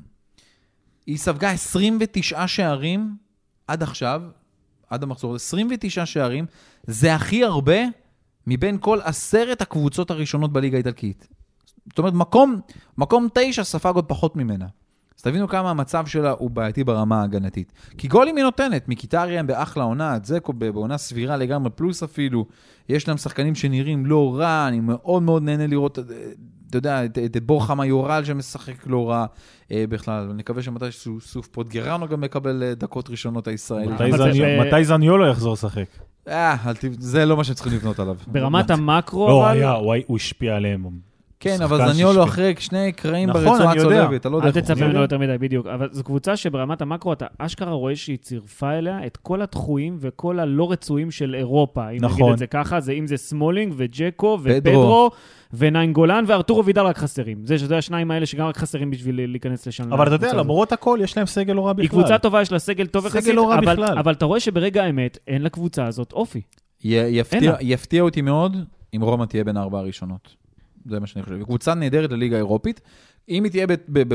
[1.08, 3.16] היא ספגה 29 שערים
[3.68, 4.22] עד עכשיו,
[4.90, 6.46] עד המחזור, 29 שערים,
[6.88, 7.74] זה הכי הרבה
[8.48, 11.28] מבין כל עשרת הקבוצות הראשונות בליגה האיטלקית.
[11.90, 12.60] זאת אומרת, מקום,
[12.98, 14.66] מקום תשע ספג עוד פחות ממנה.
[15.18, 17.74] אז תבינו כמה המצב שלה הוא בעייתי ברמה ההגנתית.
[17.98, 22.46] כי גולים היא נותנת, מקיטריאן באחלה עונה, זקו בעונה סבירה לגמרי, פלוס אפילו.
[22.90, 26.04] יש להם שחקנים שנראים לא רע, אני מאוד מאוד נהנה לראות, אה,
[26.70, 29.26] אתה יודע, את, את בורחה מיורל שמשחק לא רע
[29.72, 30.24] אה, בכלל.
[30.24, 30.86] אני מקווה שמתי
[31.20, 33.88] סוף פוטגרנו גם מקבל אה, דקות ראשונות הישראלי.
[34.68, 36.07] מתי זניולו יחזור לשחק?
[36.28, 36.56] אה,
[37.00, 38.16] זה לא מה שהם צריכים לבנות עליו.
[38.28, 39.58] ברמת המקרו, לא, אבל...
[39.58, 39.72] היה-
[40.08, 41.07] הוא השפיע עליהם.
[41.40, 42.24] כן, אבל זניולו.
[42.24, 43.72] אחרי שני קרעים נכון, ברצועה.
[43.74, 44.86] הצולבת, אתה לא יודע אל תצפה.
[44.86, 45.68] ממנו יותר מדי, בדיוק.
[45.68, 50.40] אבל זו קבוצה שברמת המקרו אתה אשכרה רואה שהיא צירפה אליה את כל הדחויים וכל
[50.40, 51.90] הלא רצויים של אירופה.
[51.90, 52.22] אם נכון.
[52.22, 54.56] נגיד את זה ככה, זה אם זה סמולינג וג'קו פדרו.
[54.58, 55.10] ופדרו
[55.54, 57.46] וניין גולן וארתורו וידל רק חסרים.
[57.46, 59.94] זה שזה השניים האלה שגם רק חסרים בשביל להיכנס לשם.
[59.94, 60.34] אבל אתה יודע.
[60.34, 61.84] למרות הכל, יש להם סגל לא רע בכלל.
[61.84, 63.98] היא קבוצה טובה, יש לה סגל טוב סגל יחסית, לא רע אבל- בכלל.
[64.00, 66.42] אבל אתה רואה שברגע האמת אין לקבוצה הזאת אופי.
[66.84, 67.56] י- יפתיע.
[67.62, 68.58] יפתיע אותי מאוד
[68.96, 70.36] אם רומא תהיה בין הארבע הראשונות.
[70.90, 71.44] זה מה שאני חושב.
[71.44, 72.82] קבוצה נהדרת לליגה האירופית.
[73.30, 73.68] אם היא תהיה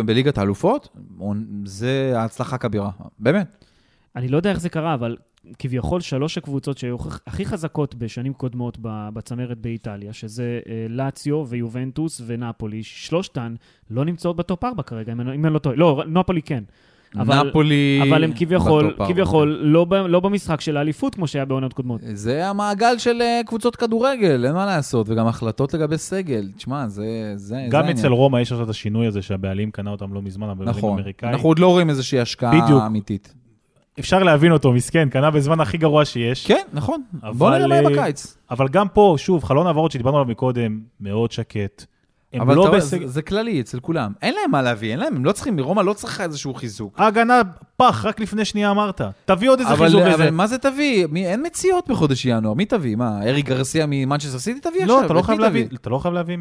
[0.05, 0.97] בליגת האלופות,
[1.65, 2.91] זה הצלחה כבירה.
[3.19, 3.65] באמת.
[4.17, 5.17] אני לא יודע איך זה קרה, אבל
[5.59, 12.21] כביכול שלוש הקבוצות שהיו הכ- הכי חזקות בשנים קודמות בצמרת באיטליה, שזה אה, לאציו ויובנטוס
[12.27, 13.55] ונפולי, שלושתן
[13.91, 15.77] לא נמצאות בטופ 4 כרגע, אם אני לא טועה.
[15.77, 16.65] לא, נפולי כן.
[17.19, 18.01] אבל- נפולי...
[18.09, 18.95] אבל הם כביכול.
[19.09, 22.01] כביכול לא, ב- לא במשחק של האליפות כמו שהיה בעונות קודמות.
[22.15, 26.49] זה המעגל של אה, קבוצות כדורגל, אין מה לעשות, וגם החלטות לגבי סגל.
[26.57, 27.03] תשמע, זה
[27.37, 27.97] זה- זה גם העניין.
[27.99, 30.91] אצל רומא יש עכשיו את השינוי הזה שהבעלים קנה אותם לא מזמן, הבעלים נכון.
[30.99, 31.33] האמריקאים.
[31.33, 32.83] אנחנו עוד לא רואים איזושהי השקעה בדיוק.
[32.87, 33.35] אמיתית.
[33.99, 36.47] אפשר להבין אותו, מסכן, קנה בזמן הכי גרוע שיש.
[36.47, 37.03] כן, נכון.
[37.23, 38.37] אבל, בוא נראה מה יהיה אה, בקיץ.
[38.51, 41.85] אבל גם פה, שוב, חלון העברות שדיברנו עליו מקודם, מאוד שקט.
[42.33, 43.07] הם אבל לא אתה בסגל...
[43.07, 44.13] זה- זה כללי אצל כולם.
[44.23, 46.95] אין להם מה להביא, אין להם, הם לא צריכים, רומא לא צריכה איזשהו חיזוק.
[47.01, 47.41] ההגנה
[47.77, 49.01] פח, רק לפני שנייה אמרת.
[49.25, 50.31] תביא עוד איזה אבל, חיזוק אבל לזה.
[50.31, 51.07] מה זה תביא?
[51.11, 52.97] מי, אין מציאות בחודש ינואר, מי תביא?
[52.97, 55.07] מה, ארי גרסיה ממנצ'סטר סיטי תביא לא, עכשיו?
[55.07, 55.67] אתה לא חייב להביא?
[55.75, 56.37] אתה לא חייב להביא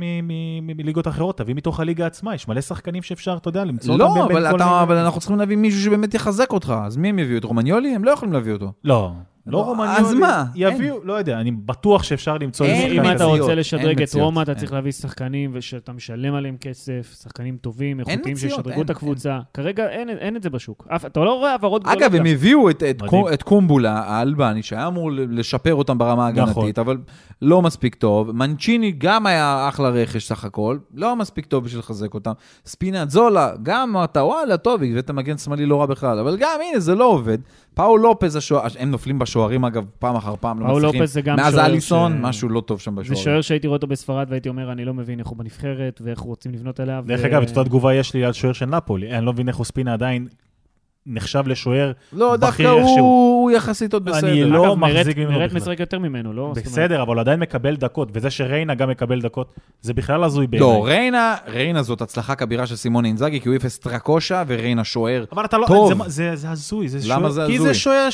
[0.61, 4.13] מליגות אחרות, תביא מתוך הליגה עצמה, יש מלא שחקנים שאפשר, אתה יודע, למצוא אותם לא,
[4.13, 6.73] בין- בין אבל, אתה, אבל אנחנו צריכים להביא מישהו שבאמת יחזק אותך.
[6.85, 7.37] אז מי הם יביאו?
[7.37, 7.95] את רומניולי?
[7.95, 8.71] הם לא יכולים להביא אותו.
[8.83, 9.11] לא,
[9.47, 9.97] לא, לא רומניולי.
[9.99, 10.45] אז מה?
[10.55, 14.41] יביאו, לא יודע, אני בטוח שאפשר למצוא איזה אם שחקן אתה רוצה לשדרג את רומא,
[14.41, 14.55] אתה.
[14.55, 19.39] צריך להביא שחקנים ושאתה משלם עליהם כסף, שחקנים טובים, איכותיים שישדרגו את הקבוצה.
[19.53, 20.87] כרגע אין- אין את זה בשוק.
[21.05, 22.01] אתה לא רואה העברות גדולות.
[22.01, 22.25] אגב, הם.
[22.25, 22.83] הביאו את,
[23.43, 26.71] קומבולה האלבני, שהיה אמור לשפר אותם ברמה ההגנתית, נכון.
[26.77, 26.97] אבל
[27.41, 28.31] לא מספיק טוב.
[28.31, 32.31] מנצ'יני גם היה אחלה רכש סך הכל, לא מספיק טוב בשביל לחזק אותם.
[32.65, 36.79] ספינת זולה, גם אמרת, וואלה, טוב, הבאת מגן שמאלי לא רע בכלל, אבל גם, הנה,
[36.79, 37.37] זה לא עובד.
[37.73, 38.39] פאול לופז,
[38.79, 40.99] הם נופלים בשוערים, אגב, פעם אחר פעם, לא מצליחים.
[40.99, 43.23] לופז זה גם מאז שוער אליסון, ש- משהו לא טוב שם זה בשוערים.
[43.23, 46.51] שוער שהייתי רואה אותו בספרד והייתי אומר, אני לא מבין איך הוא בנבחרת ואיך רוצים
[46.51, 47.03] לבנות עליו.
[47.07, 49.11] דרך ו- אגב, את אותה תגובה יש לי על שוער של נפולי.
[49.17, 50.27] אני לא מבין איך אוספינה עדיין
[51.05, 52.97] נחשב לשוער לא, דווקא בכיר הוא איכשהו.
[53.05, 54.29] הוא יחסית עוד בסדר.
[54.31, 55.57] אני לא אגב, מחזיק ממנו בכלל.
[55.57, 56.53] משחק יותר ממנו, לא?
[56.55, 60.69] בסדר, אבל הוא עדיין מקבל דקות, וזה שריינה גם מקבל דקות, זה בכלל הזוי בעיניי.
[60.69, 65.23] לא, ריינה, ריינה זאת הצלחה כבירה של סימון אינזאגי, כי הוא אפס טרקושה וריינה שוער.
[65.31, 66.03] אבל אתה לא, טוב.
[66.03, 67.67] זה, זה, זה הזוי, זה למה שוער, זה כי הזוי?
[67.67, 68.09] זה שוער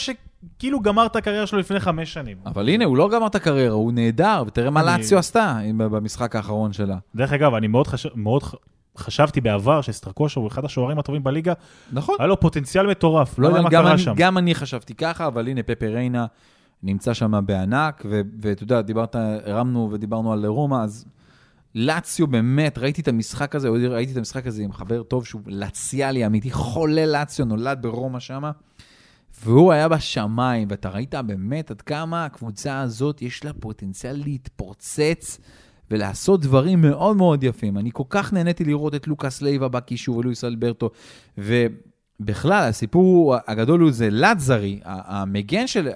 [0.55, 2.37] שכאילו גמר את הקריירה שלו לפני חמש שנים.
[2.45, 6.35] אבל הנה, הוא לא גמר את הקריירה, הוא נהדר, ותראה מה אני- לאציו עשתה במשחק
[6.35, 6.97] האחרון שלה.
[7.15, 8.53] דרך אגב, אני מאוד חשוב, מאוד, ח-
[8.97, 11.53] חשבתי בעבר שסטרקושה הוא אחד השוערים הטובים בליגה,
[11.91, 12.15] נכון.
[12.19, 14.13] היה לו פוטנציאל מטורף, לא יודע מה קרה אני- שם.
[14.17, 16.25] גם אני חשבתי ככה, אבל הנה פפה ריינה
[16.83, 18.05] נמצא שם בענק,
[18.41, 19.15] ואתה יודע, דיברת,
[19.45, 21.05] הרמנו ודיברנו על רומא, אז
[21.75, 26.25] לאציו באמת, ראיתי את המשחק הזה, ראיתי את המשחק הזה עם חבר טוב שהוא לציאלי
[26.25, 28.43] אמיתי, חולה לאציו, נולד ברומא שם,
[29.43, 35.39] והוא היה בשמיים, ואתה ראית באמת עד כמה הקבוצה הזאת יש לה פוטנציאל להתפוצץ.
[35.91, 37.77] ולעשות דברים מאוד מאוד יפים.
[37.77, 40.89] אני כל כך נהניתי לראות את לוקאס לייבה בקישור ולואיס אלברטו,
[41.37, 45.89] ובכלל, הסיפור הגדול הוא זה לזרי, ה- המגן של,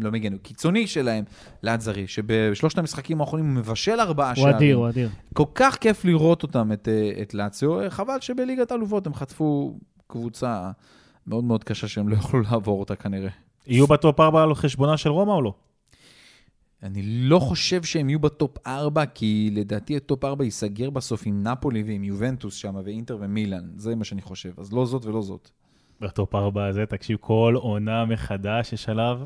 [0.00, 1.24] לא מגן, הוא קיצוני שלהם,
[1.62, 4.56] לזרי, שבשלושת המשחקים האחרונים הוא מבשל ארבעה הוא שערים.
[4.56, 5.08] אדיר, הוא אדיר.
[5.34, 7.70] כל כך כיף לראות אותם, את, אה, את לאציו.
[7.88, 10.70] חבל שבליגת האלופות הם חטפו קבוצה
[11.28, 13.30] מאוד מאוד קשה שהם לא יכלו לעבור אותה כנראה.
[13.66, 15.54] יהיו בטופ 4 על חשבונה של רומא או לא?
[16.82, 21.82] אני לא חושב שהם יהיו בטופ 4, כי לדעתי הטופ 4 ייסגר בסוף עם נפולי
[21.82, 23.64] ועם יובנטוס שם, ואינטר ומילאן.
[23.76, 24.52] זה מה שאני חושב.
[24.60, 25.50] אז לא זאת ולא זאת.
[26.00, 29.20] בטופ 4 הזה, תקשיב, כל עונה מחדש יש עליו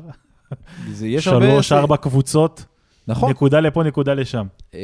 [0.91, 1.45] זה, יש הרבה...
[1.45, 2.65] שלוש, ארבע קבוצות,
[3.07, 3.29] נכון.
[3.29, 4.47] נקודה לפה, נקודה לשם.
[4.73, 4.79] אה,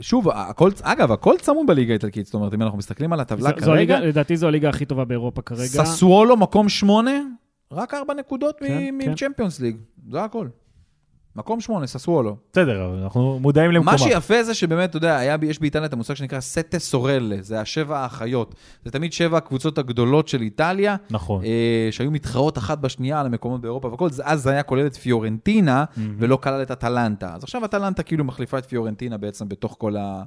[0.00, 2.26] שוב, הכל, אגב, הכל צמוד בליגה האיטלקית.
[2.26, 4.84] זאת אומרת, אם אנחנו מסתכלים על הטבלה זו- זו כרגע, הליגה- לדעתי זו הליגה הכי
[4.84, 5.64] טובה באירופה כרגע.
[5.64, 7.20] ססוולו מקום שמונה,
[7.72, 8.66] רק ארבע נקודות כן,
[9.00, 9.10] כן.
[9.10, 9.76] מצ'מפיונס ליג.
[10.10, 10.46] זה הכל.
[11.36, 12.36] מקום שמונה, ססוולו.
[12.52, 13.92] בסדר, אבל אנחנו מודעים למקומה.
[13.92, 17.60] מה שיפה זה שבאמת, אתה יודע, היה, יש באיטליה את המושג שנקרא סטה סורלה, זה
[17.60, 18.54] השבע האחיות.
[18.84, 21.44] זה תמיד שבע הקבוצות הגדולות של איטליה, נכון.
[21.44, 24.96] אה, שהיו מתחרות אחת בשנייה על המקומות באירופה והכל, זה- אז זה היה כולל את
[24.96, 25.84] פיורנטינה,
[26.18, 27.34] ולא כלל את אטלנטה.
[27.34, 30.22] אז עכשיו אטלנטה כאילו מחליפה את פיורנטינה בעצם בתוך כל ה...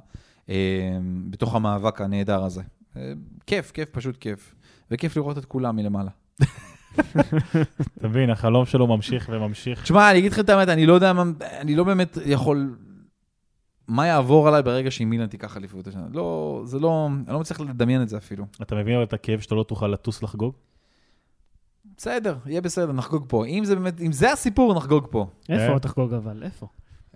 [0.50, 0.54] אה,
[1.30, 2.62] בתוך המאבק הנהדר הזה.
[2.96, 3.12] אה,
[3.46, 4.54] כיף, כיף, פשוט כיף.
[4.90, 6.10] וכיף לראות את כולם מלמעלה.
[7.98, 9.82] אתה מבין, החלום שלו ממשיך וממשיך.
[9.82, 12.76] תשמע, אני אגיד לך את האמת, אני לא יודע מה, אני לא באמת יכול...
[13.88, 16.06] מה יעבור עליי ברגע שאם מילן תיקח אליפות השנה?
[16.12, 18.46] לא, זה לא, אני לא מצליח לדמיין את זה אפילו.
[18.62, 20.54] אתה מבין אבל את הכאב שאתה לא תוכל לטוס לחגוג?
[21.96, 23.46] בסדר, יהיה בסדר, נחגוג פה.
[23.46, 25.26] אם זה באמת, אם זה הסיפור, נחגוג פה.
[25.48, 25.78] איפה אה?
[25.78, 26.42] תחגוג אבל?
[26.42, 26.66] איפה?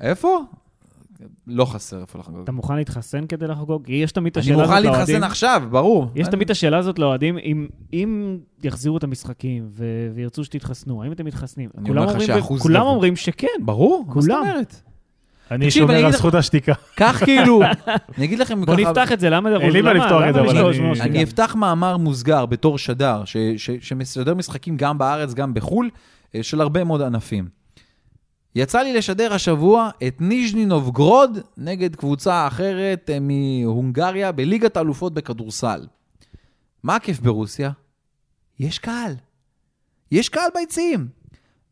[0.01, 0.41] איפה?
[1.47, 2.41] לא חסר איפה לחגוג.
[2.45, 3.85] אתה מוכן להתחסן כדי לחגוג?
[3.87, 5.01] כי יש תמיד את אני השאלה הזאת מוכן לאוהדים.
[5.15, 6.07] להתחסן עכשיו, ברור.
[6.15, 9.69] יש אני- תמיד את השאלה הזאת לאוהדים, אם, אם יחזירו את המשחקים
[10.15, 11.71] וירצו שתתחסנו, האם אתם מתחסנים?
[11.79, 12.93] אני כולם אומר לך אומרים- שאחוז כולם גבוה.
[12.93, 13.47] אומרים שכן.
[13.65, 14.31] ברור, מה זאת.
[14.31, 14.83] אומרת?
[15.51, 16.73] אני אני שומר על זכות השתיקה.
[17.01, 17.61] כך כאילו,
[18.19, 19.57] אני אגיד לכם בוא ככה, נפתח את זה, למה...
[19.57, 21.01] אין לי מה לפתוח את זה, אבל אני-?
[21.01, 25.91] אני אפתח מאמר מוסגר בתור שדר, ש- ש- שמשדר משחקים גם בארץ, גם בחו"ל,
[26.35, 27.62] אה, של הרבה מאוד ענפים.
[28.55, 35.87] יצא לי לשדר השבוע את ניז'ני נובגרוד נגד קבוצה אחרת אה, מהונגריה בליגת האלופות בכדורסל.
[36.83, 37.71] מה הכיף ברוסיה?
[38.61, 39.15] יש קהל.
[40.11, 41.09] יש קהל ביציעים.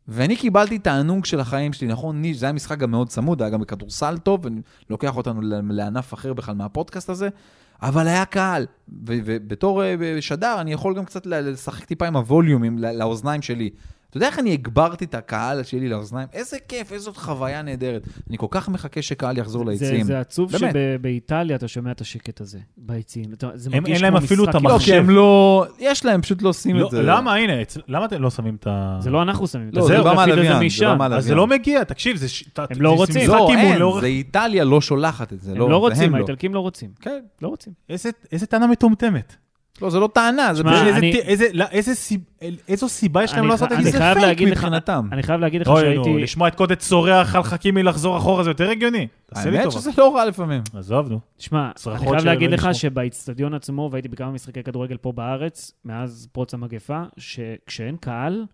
[0.07, 2.21] ואני קיבלתי תענוג של החיים שלי, נכון?
[2.21, 6.13] ניש, זה היה משחק גם מאוד צמוד, היה גם בכדורסל טוב, ואני לוקח אותנו לענף
[6.13, 7.29] אחר בכלל מהפודקאסט הזה,
[7.81, 8.65] אבל היה קהל.
[8.97, 13.69] ובתור אה, שדר, אני יכול גם קצת לשחק טיפה עם הווליומים לא- לאוזניים שלי.
[14.11, 16.27] אתה יודע איך אני הגברתי את הקהל שלי לאוזניים?
[16.33, 18.07] איזה כיף, איזו חוויה נהדרת.
[18.29, 20.03] אני כל כך מחכה שקהל יחזור ליציעים.
[20.05, 20.57] זה עצוב.
[20.57, 23.29] שבאיטליה אתה שומע את השקט הזה, ביציעים.
[23.53, 24.85] זה הם- מרגיש אין להם אפילו את לא, המחשב.
[24.91, 25.65] כי הם לא...
[25.79, 27.01] יש להם, פשוט לא עושים לא, את זה.
[27.01, 27.35] למה?
[27.35, 27.53] הנה,
[27.87, 28.97] למה אתם לא שמים את ה...
[29.01, 29.69] זה לא אנחנו שמים.
[29.73, 29.99] לא, את זה זה
[30.59, 30.85] משם.
[30.85, 31.13] בא מהלוויין.
[31.17, 32.27] אז זה לא מגיע, תקשיב, זה...
[32.57, 33.29] הם לא רוצים.
[33.29, 35.51] לא, אין, זה איטליה לא שולחת את זה.
[35.51, 36.17] הם לא, לא רוצים, לא.
[36.17, 36.89] האיטלקים לא רוצים.
[37.01, 37.19] כן.
[37.41, 37.73] לא רוצים.
[37.89, 39.35] איזה- איזה טענה מטומטמת.
[39.81, 40.75] לא, זה לא טענה, זה פשוט...
[40.87, 42.21] איזה- אני- איזה- לא, איזה סיב-
[42.67, 43.91] איזו סיבה יש להם לא לעשות את זה?
[43.91, 45.07] זה פייק מבחינתם.
[45.11, 46.17] אני חייב להגיד לך שהייתי...
[46.23, 49.07] לשמוע את קודש צורח על חכימי לחזור אחורה זה יותר הגיוני.
[49.31, 49.71] האמת.
[49.71, 50.61] שזה לא רע לפעמים.
[50.73, 51.19] עזוב, נו.
[51.37, 52.67] שמע, אני חייב להגיד לך.
[52.73, 58.45] שבאיצטדיון עצמו, והייתי בכמה משחקי כדורגל פה בארץ, מאז פרוץ המגפה, שכשאין קהל,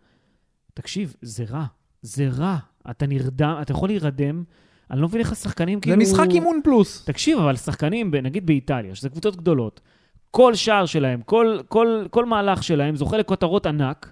[0.73, 1.65] תקשיב, זה רע.
[2.01, 2.57] זה רע.
[2.89, 4.43] אתה נרדם, אתה יכול להירדם,
[4.91, 5.97] אני לא מבין איך השחקנים זה כאילו...
[5.97, 7.05] משחק אימון פלוס.
[7.05, 9.81] תקשיב, אבל שחקנים, נגיד באיטליה, שזה קבוצות גדולות,
[10.31, 14.11] כל שער שלהם, כל, כל, כל מהלך שלהם זוכה לכותרות ענק,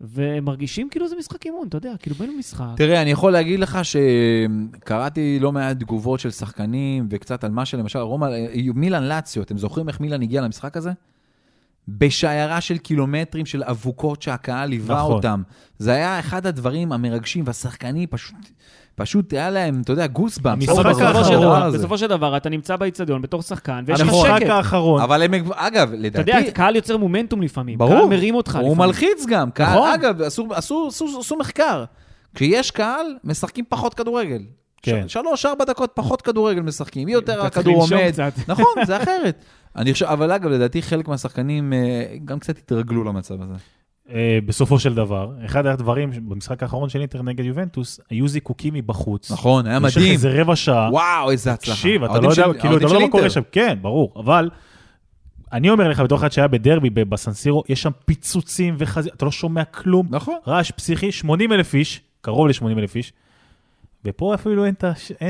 [0.00, 2.64] והם מרגישים כאילו זה משחק אימון, אתה יודע, כאילו בין משחק.
[2.76, 7.98] תראה, אני יכול להגיד לך שקראתי לא מעט תגובות של שחקנים, וקצת על מה שלמשל,
[7.98, 8.28] רומא,
[8.74, 10.92] מילאן לאציו, אתם זוכרים איך מילאן הגיע למשחק הזה?
[11.88, 15.12] בשיירה של קילומטרים של אבוקות שהקהל ליווה נכון.
[15.12, 15.42] אותם.
[15.78, 18.50] זה היה אחד הדברים המרגשים, והשחקנים פשוט,
[18.96, 20.68] פשוט היה להם, אתה יודע, גוסבאמס.
[20.68, 24.38] המשחק בסופו של דבר- בסופו של דבר, אתה נמצא באיצטדיון בתור שחקן, ויש לך המשחק
[24.40, 24.48] שקט.
[24.50, 27.78] האחרון, אבל הם, אגב, אתה לדעתי, יודע, קהל יוצר מומנטום לפעמים.
[27.78, 27.94] ברור.
[27.98, 28.78] קהל מרים אותך הוא לפעמים.
[28.78, 29.50] מלחיץ גם.
[29.50, 29.90] קהל, נכון.
[29.90, 31.84] אגב, עשו, עשו, עשו, עשו מחקר.
[32.34, 34.42] כשיש קהל, משחקים פחות כדורגל.
[34.82, 35.04] כן.
[35.08, 37.08] ש- שלוש, ארבע דקות פחות כדורגל משחקים.
[37.08, 38.10] יותר אתה הכדור עומד.
[38.12, 38.32] קצת.
[38.48, 39.44] נכון, זה אחרת.
[39.76, 41.78] אני חושב, אבל אגב, לדעתי חלק מהשחקנים אה,
[42.24, 43.54] גם קצת התרגלו למצב הזה.
[44.12, 49.30] אה, בסופו של דבר, אחד הדברים במשחק האחרון של אינטר נגד יובנטוס, היו זיקוקים מבחוץ.
[49.30, 50.12] נכון, היה מדהים.
[50.12, 50.88] איזה רבע שעה.
[50.92, 51.72] וואו, איזה הצלחה.
[51.76, 53.30] תקשיב, אתה לא יודע, של- כאילו, אתה לא יודע מה קורה.
[53.30, 53.40] שם.
[53.52, 54.50] כן, ברור, אבל
[55.52, 59.64] אני אומר לך, בתור אחד שהיה בדרבי בסנסירו, יש שם פיצוצים וחזית, אתה לא שומע
[59.64, 60.06] כלום.
[60.10, 60.34] נכון.
[60.46, 63.12] רעש פסיכי, 80 אלף איש, קרוב ל-80 אלף איש,
[64.04, 64.74] ופה אפילו אין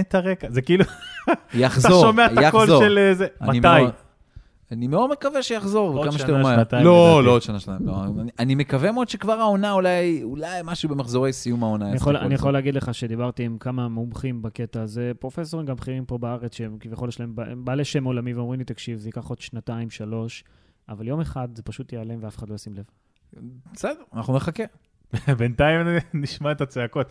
[0.00, 0.84] את הרקע, זה כאילו,
[1.24, 2.82] אתה יחזור, שומע את הקול יחזור.
[2.82, 3.68] של אה, זה, אני מתי?
[4.72, 6.56] אני מאוד מקווה שיחזור, עוד כמה שנה, שיותר מהר.
[6.56, 7.26] שנתיים, לא, לדעתי.
[7.26, 7.86] לא עוד שנה, שנתיים.
[7.86, 8.04] לא.
[8.22, 11.88] אני- אני מקווה מאוד שכבר העונה, אולי אולי משהו במחזורי סיום העונה.
[11.88, 12.34] אני יכול, אני.
[12.34, 16.76] יכול להגיד לך שדיברתי עם כמה מומחים בקטע הזה, פרופסורים גם בכירים פה בארץ, שהם
[16.80, 20.44] כביכול יש להם, הם בעלי שם עולמי, ואומרים לי, תקשיב, זה ייקח עוד שנתיים, שלוש,
[20.88, 22.84] אבל יום אחד זה פשוט ייעלם ואף אחד לא ישים לב.
[23.74, 24.64] בסדר, אנחנו נחכה.
[25.38, 27.06] בינתיים נשמע את הצעקות.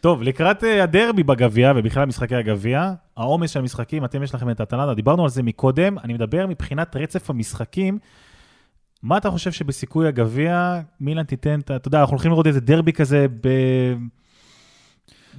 [0.00, 4.60] טוב, לקראת אה, הדרבי בגביע, ובכלל משחקי הגביע, העומס של המשחקים, אתם יש לכם את
[4.60, 7.98] אטלנטה, דיברנו על זה מקודם, אני מדבר מבחינת רצף המשחקים.
[9.02, 12.60] מה אתה חושב שבסיכוי הגביע, מילאן תיתן, את ה- אתה יודע, אנחנו הולכים לראות איזה
[12.60, 13.48] דרבי כזה ב...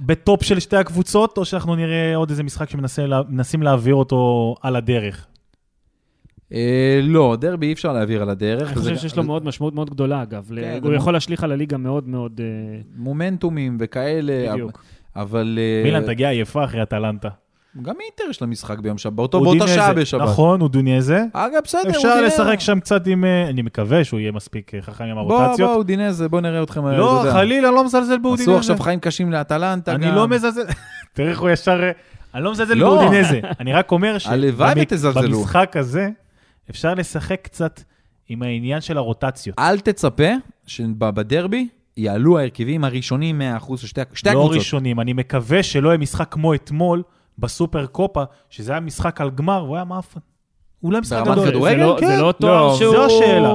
[0.00, 5.26] בטופ של שתי הקבוצות, או שאנחנו נראה עוד איזה משחק שמנסים להעביר אותו על הדרך?
[6.54, 8.68] אה, לא, דרבי אי אפשר להעביר על הדרך.
[8.72, 10.50] אני חושב שיש לו מאוד משמעות מאוד גדולה, אגב.
[10.56, 12.40] כן, הוא יכול להשליך על הליגה מאוד מאוד...
[12.40, 14.52] אה, מומנטומים וכאלה.
[14.52, 14.84] בדיוק.
[15.16, 15.58] אבל...
[15.58, 17.28] אה, מילאן תגיע עייפה אחרי אטלנטה.
[17.82, 20.22] גם אינטר יש לה משחק ביום שבת, באותו- באותה שעה בשבת.
[20.22, 21.24] נכון, אודינזה.
[21.32, 22.26] אגב, בסדר, אפשר אודינזה.
[22.26, 23.24] לשחק שם קצת עם...
[23.48, 25.70] אני מקווה שהוא יהיה מספיק חכם עם בוא, הרוטציות.
[25.70, 26.86] בוא, אודינזה, בוא נראה אתכם.
[26.86, 27.24] לא.
[27.32, 28.50] חלילה, לא מזלזל באודינזה.
[28.50, 30.02] עשו עכשיו חיים קשים לאטלנטה גם.
[30.02, 30.62] אני לא מזלזל,
[31.14, 31.90] תראה איך הוא ישר...
[32.34, 32.94] אני לא מזלזל לא.
[32.94, 33.40] באודינזה.
[33.60, 35.22] אני רק אומר הלוואי ותזלזלו.
[35.22, 36.08] שבמשחק הזה
[36.70, 37.82] אפשר לשחק קצת
[38.28, 39.58] עם העניין של הרוטציות.
[39.58, 40.30] אל תצפה
[40.66, 44.56] שבדרבי יעלו ההרכבים הראשונים 100% של שתי שתי לא הקבוצות.
[44.56, 45.00] ראשונים.
[45.00, 47.02] אני מקווה שלא יהיה משחק כמו אתמול
[47.38, 50.20] בסופר קופה, שזה היה משחק על גמר, והוא היה מאפן.
[50.80, 51.50] הוא לא משחק ברמת גדול.
[51.50, 51.76] כדורגל?
[51.76, 52.06] זה לא- כן.
[52.06, 52.90] זה לא תואר לא, שהוא...
[52.96, 53.52] זו השאלה.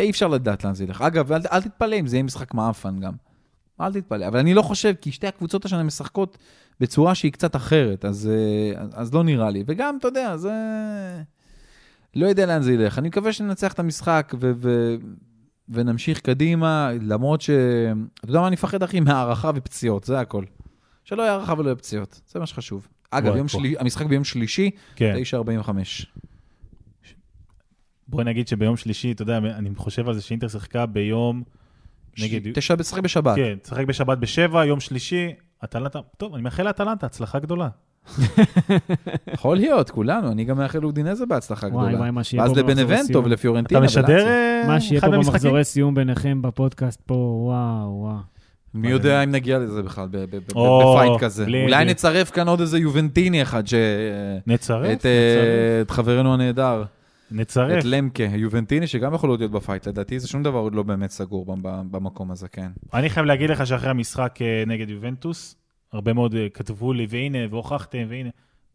[0.00, 1.02] אי אפשר לדעת לאן זה ילך.
[1.02, 3.12] אגב, אל, אל תתפלא אם זה יהיה משחק מעפן גם.
[3.80, 4.26] אל תתפלא.
[4.28, 6.38] אבל אני לא חושב, כי שתי הקבוצות השנה משחקות
[6.80, 9.64] בצורה שהיא קצת אחרת, אז, אה, אז לא נראה לי.
[9.66, 10.52] וגם, אתה יודע, זה...
[12.14, 12.98] לא יודע לאן זה ילך.
[12.98, 14.52] אני מקווה שננצח את המשחק ו...
[14.56, 14.94] ו...
[15.68, 17.50] ונמשיך קדימה, למרות ש...
[17.50, 19.00] אתה יודע מה אני מפחד, אחי?
[19.00, 20.44] מהערכה ופציעות, זה הכל.
[21.04, 22.88] שלא יהיה הערכה ולא יהיה פציעות, זה מה שחשוב.
[23.10, 23.48] אגב, יום.
[23.48, 23.74] שלי...
[23.78, 25.14] המשחק ביום שלישי, כן.
[25.62, 25.70] 9.45.
[28.08, 31.42] בוא נגיד שביום שלישי, אתה יודע, אני חושב על זה שאינטר שיחקה ביום
[32.18, 32.52] נגד...
[32.54, 33.36] תשע משחק בשבת.
[33.36, 35.32] כן, תשחק בשבת בשבע, יום שלישי,
[35.64, 37.68] אטלנטה, טוב, אני מאחל לאטלנטה, הצלחה גדולה.
[39.34, 41.98] יכול להיות, כולנו, אני גם מאחל לאודינזה בהצלחה וואי, גדולה.
[41.98, 43.24] וואי, מה שיהיה ואז פה במחזור לבנבנטו סיום.
[43.24, 43.78] ולפיורנטינה.
[43.78, 44.26] אתה משדר.
[44.26, 45.08] אה, מה שיהיה פה?
[45.10, 48.16] במחזורי סיום ביניכם בפודקאסט פה, וואו, וואו.
[48.74, 51.44] מי יודע אם נגיע לזה בכלל, ב- ב- ב- או, בפייט כזה.
[51.44, 51.84] אולי.
[51.84, 53.74] נצרף כאן עוד איזה יובנטיני אחד, ש...
[54.46, 56.84] נצרף, את, אה, נצרף, את חברנו הנהדר,
[57.30, 57.78] נצרף.
[57.78, 61.56] את למקה, יובנטיני, שגם יכול להיות בפייט, לדעתי זה שום דבר עוד לא באמת סגור
[61.90, 62.70] במקום הזה, כן.
[62.94, 65.56] אני חייב להגיד לך שאחרי המשחק אה, נגד יובנטוס,
[65.92, 68.28] הרבה מאוד אה, כתבו לי, והנה, והוכחתם, והנה.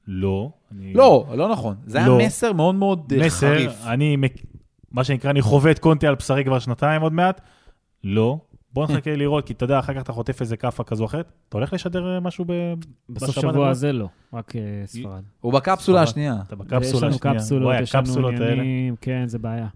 [0.07, 0.49] לא.
[0.72, 1.76] אני- לא, לא נכון.
[1.86, 2.18] זה היה לא.
[2.18, 3.72] מסר מאוד מאוד אה, מסר, חריף.
[3.88, 4.41] אני, מק-
[4.91, 7.41] מה שנקרא, אני חווה את קונטי על בשרי כבר שנתיים עוד מעט.
[8.03, 8.38] לא.
[8.74, 11.32] בוא נחכה לראות, כי אתה יודע, אחר כך אתה חוטף איזה כאפה כזו או אחרת.
[11.49, 12.51] אתה הולך לשדר אה, משהו ב...
[13.09, 13.70] בסוף שבוע?
[13.70, 15.24] הזה לא, רק אה, ספרד.
[15.41, 16.01] הוא בקפסולה.
[16.01, 16.36] השנייה.
[16.47, 17.36] אתה יש בקפסולה לנו השנייה.
[17.39, 18.51] קפסולות, יש לנו הקפסולות האלה.
[18.51, 19.68] עניינים, כן, זה בעיה.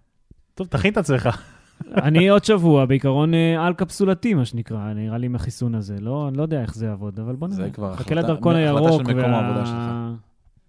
[0.56, 1.42] טוב, תכין את עצמך.
[1.88, 5.96] אני עוד שבוע, בעיקרון אה, על קפסולתי, מה שנקרא, נראה לי עם החיסון הזה.
[6.00, 7.72] לא אני לא יודע איך זה יעבוד, אבל בוא זה נראה.
[7.74, 10.14] כבר חכה החלטה- לדרכון הירוק וה-.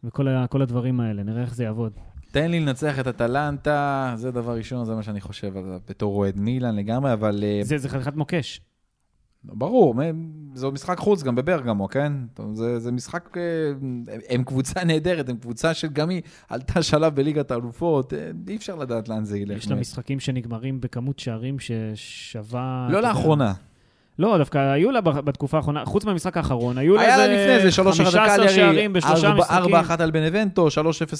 [0.04, 1.92] וכל ה- כל הדברים האלה, נראה איך זה יעבוד.
[2.32, 6.38] תן לי לנצח את אטלנטה, זה דבר ראשון, זה מה שאני חושב עליו, בתור אוהד
[6.38, 8.60] מילאן לגמרי, אבל אה, זה זה חתיכת מוקש.
[9.44, 12.12] ברור, מ- זה משחק חוץ גם בברגמו, כן?
[12.54, 13.42] זה, זה משחק, אה,
[14.28, 19.08] הם קבוצה נהדרת, הם קבוצה שגם היא עלתה שלב בליגת האלופות, אה, אי אפשר לדעת
[19.08, 19.58] לאן זה ילך.
[19.58, 22.86] יש לה משחקים שנגמרים בכמות שערים ששווה...
[22.90, 23.52] לא אתה יודע- לאחרונה.
[24.20, 27.62] לא, דווקא היו לה בתקופה האחרונה, חוץ מהמשחק האחרון, היו לה היה לה איזה לפני
[27.62, 29.74] זה 3 על 15 קליירי, שערים בשלושה משחקים.
[29.74, 30.70] 4-1 על בנבנטו, 3-0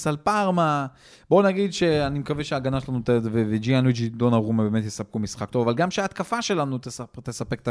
[0.05, 0.85] על פארמה.
[1.29, 2.99] בואו נגיד שאני מקווה שההגנה שלנו
[3.31, 7.61] וג'יאן לואיג'י דונה רומה באמת יספקו משחק טוב, אבל גם שההתקפה שלנו תספ- תספק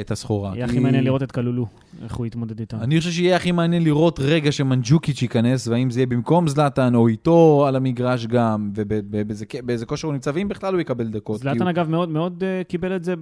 [0.00, 0.50] את הסחורה.
[0.54, 1.66] יהיה כי- הכי מעניין לראות את קלולו,
[2.04, 2.76] איך הוא יתמודד איתם.
[2.80, 7.08] אני חושב שיהיה הכי מעניין לראות רגע שמנג'וקיץ' ייכנס, והאם זה יהיה במקום זלאטן או
[7.08, 11.40] איתו על המגרש גם, ובאיזה כושר הוא נמצא, ואם בכלל הוא יקבל דקות.
[11.40, 13.14] זלאטן אגב מאוד מאוד אה, קיבל את זה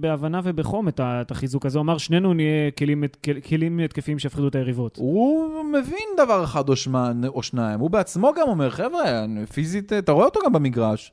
[0.00, 1.78] בהבנה ובחום, את ה- את החיזוק הזה.
[1.78, 4.96] הוא אמר, שנינו נהיה כלים כל- כלים התקפיים שיפחידו את היריבות.
[4.96, 10.12] הוא מבין דבר אחד או, שמה, או שניים, הוא בעצמו גם אומר, חבר'ה, פיזית, אתה
[10.12, 11.12] רואה אותו גם במגרש.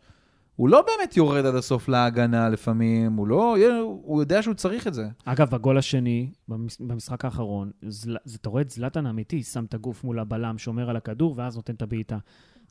[0.55, 3.57] הוא לא באמת יורד עד הסוף להגנה לפעמים, הוא לא,
[4.03, 5.07] הוא יודע שהוא צריך את זה.
[5.25, 9.73] אגב, הגול השני במש- במשחק האחרון, זל- זה- אתה רואה את זלאטן האמיתי, שם את
[9.73, 12.17] הגוף מול הבלם, שומר על הכדור, ואז נותן את הבעיטה.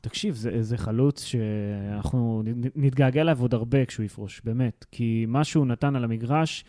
[0.01, 2.43] תקשיב, זה, זה חלוץ שאנחנו
[2.75, 4.85] נתגעגע אליו עוד הרבה כשהוא יפרוש, באמת.
[4.91, 6.65] כי מה שהוא נתן על המגרש,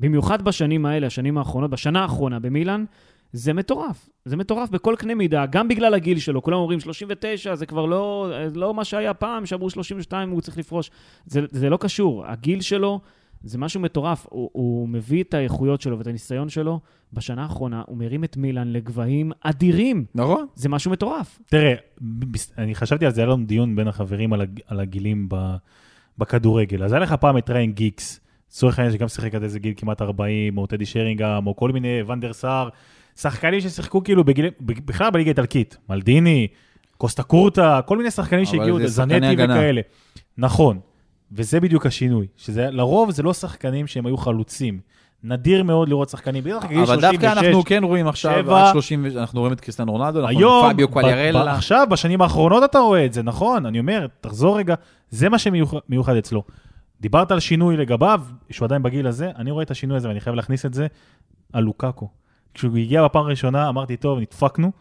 [0.00, 2.84] במיוחד בשנים האלה, השנים האחרונות, בשנה האחרונה במילאן,
[3.32, 4.08] זה מטורף.
[4.24, 6.42] זה מטורף בכל קנה מידה, גם בגלל הגיל שלו.
[6.42, 10.90] כולם אומרים 39, זה כבר לא, לא מה שהיה פעם, שאמרו 32, הוא צריך לפרוש.
[11.26, 12.26] זה, זה לא קשור.
[12.26, 13.00] הגיל שלו
[13.44, 14.26] זה משהו מטורף.
[14.30, 16.80] הוא, הוא מביא את האיכויות שלו ואת הניסיון שלו.
[17.12, 20.04] בשנה האחרונה הוא מרים את מילאן לגבהים אדירים.
[20.14, 20.46] נכון.
[20.54, 21.38] זה משהו מטורף.
[21.46, 21.74] תראה,
[22.58, 25.36] אני חשבתי על זה, היה לנו דיון בין החברים על, הג, על הגילים ב,
[26.18, 26.84] בכדורגל.
[26.84, 28.20] אז היה לך פעם את ריין גיקס,
[28.54, 32.02] לצורך העניין שגם שיחק עד איזה גיל כמעט 40, או טדי שרינגהם, או כל מיני
[32.06, 32.68] ונדר סער,
[33.16, 36.46] שחקנים ששיחקו כאילו בגיל, בכלל בליגה האיטלקית, מלדיני,
[36.96, 39.34] קוסטה קורטה, כל מיני שחקנים אבל שהגיעו, זנטי.
[39.38, 39.80] וכאלה.
[40.38, 40.78] נכון,
[41.32, 44.80] וזה בדיוק השינוי, שזה לרוב זה לא שחקנים שהם היו חלוצים.
[45.24, 47.00] נדיר מאוד לראות שחקנים, בטח אבל 36.
[47.00, 48.56] דווקא אנחנו כן רואים עכשיו.
[48.56, 51.54] עד 30, אנחנו רואים את קריסטיאנו רונלדו, אנחנו היום, רואים פביו קואליארלה.
[51.54, 53.66] עכשיו, בשנים האחרונות אתה רואה את זה, נכון?
[53.66, 54.74] אני אומר, תחזור רגע,
[55.10, 56.42] זה מה שמיוחד אצלו.
[57.04, 60.36] דיברת על שינוי לגביו, שהוא עדיין בגיל הזה, אני רואה את השינוי הזה ואני חייב
[60.36, 60.86] להכניס את זה
[61.52, 62.08] על לוקאקו.
[62.54, 64.72] כשהוא הגיע בפעם הראשונה, אמרתי, טוב, נדפקנו.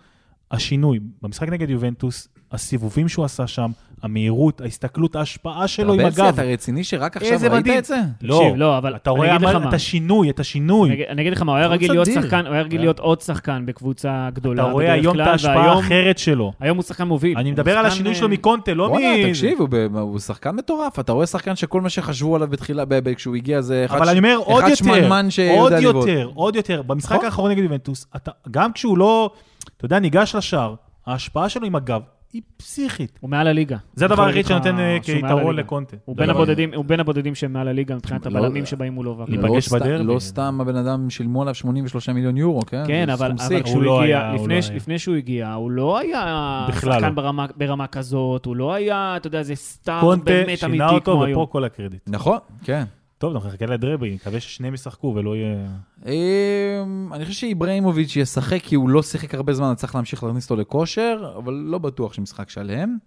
[0.51, 3.71] השינוי, במשחק נגד יובנטוס, הסיבובים שהוא עשה שם,
[4.03, 6.19] המהירות, ההסתכלות, ההשפעה שלו עם הגב.
[6.33, 7.77] אתה רציני שרק עכשיו ראית מדהים.
[7.77, 7.95] את זה?
[8.21, 9.37] לא, לא, אבל אתה רואה.
[9.67, 10.89] את השינוי, את השינוי.
[10.89, 12.21] אני, אגיד- אני אגיד לך מה, הוא היה רגיל להיות אדיר.
[12.21, 12.81] שחקן, הוא היה רגיל.
[12.81, 14.63] להיות עוד שחקן בקבוצה גדולה.
[14.63, 16.53] אתה רואה היום את ההשפעה האחרת שלו.
[16.59, 17.37] היום הוא שחקן מוביל.
[17.37, 18.97] אני מדבר על השינוי אה, שלו מקונטה, לא מ...
[19.29, 19.59] תקשיב,
[19.91, 20.99] הוא שחקן מטורף.
[20.99, 22.83] אתה רואה שחקן שכל מה שחשבו עליו בתחילה,
[23.15, 26.07] כשהוא הגיע, זה אחד אבל ש- אני אומר עוד אחד יותר, שמנמן שיודע עוד לבעוט.
[26.07, 26.81] יותר, עוד יותר.
[26.81, 27.25] במשחק נכון.
[27.25, 29.29] האחרון נגד יובנטוס, אתה- גם כשהוא לא,
[29.77, 30.75] אתה יודע, ניגש לשער,
[31.07, 32.01] ההשפעה שלו עם הגב
[32.33, 33.19] היא פסיכית.
[33.21, 33.77] הוא מעל הליגה.
[33.93, 35.55] זה הדבר היחיד שנותן אה, כיתרון.
[35.55, 35.97] לקונטה.
[36.05, 39.17] הוא בין הדבר- הבודדים, הוא בין הבודדים שהם מעל הליגה מבחינת לא- הבלמים שבאים מולו.
[39.19, 40.03] לא להיפגש סתם- בדרבי.
[40.03, 42.83] לא סתם הבן אדם שילמו עליו 83 מיליון יורו, כן?
[42.87, 43.31] כן, אבל.
[43.63, 44.75] כשהוא לא הגיע, לפני לא ש- היה.
[44.77, 47.09] לפני שהוא הגיע, הוא לא היה שחקן לא.
[47.57, 51.23] ברמה- כזאת, הוא לא היה, אתה יודע, זה סטאר קונטה באמת שינה אמיתי אותו, כמו
[51.23, 51.41] היום.
[51.41, 52.01] ופה כל הקרדיט.
[52.07, 52.83] נכון, כן.
[53.17, 55.67] טוב, אנחנו נחכה לדרבי, נקווה ששניהם ישחקו ולא יהיה...
[56.05, 60.49] אמ, אני חושב שאיברהימוביץ' ישחק כי הוא לא שיחק הרבה זמן, אז צריך להמשיך להכניס
[60.49, 62.97] אותו לכושר, אבל לא בטוח שמשחק שלם.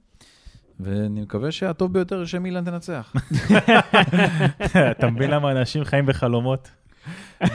[0.80, 3.12] ואני מקווה שהטוב ביותר שמילן תנצח.
[4.90, 6.70] אתה מבין למה אנשים חיים בחלומות?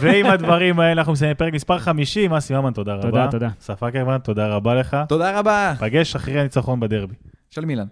[0.01, 2.33] ועם הדברים האלה אנחנו מסיימים פרק מספר 50.
[2.33, 3.09] אסי ממן, תודה רבה.
[3.09, 3.49] תודה, תודה.
[3.65, 4.97] שפה קרמן, תודה רבה לך.
[5.09, 5.73] תודה רבה.
[5.79, 7.15] פגש אחרי הניצחון בדרבי.
[7.49, 7.87] של מילן.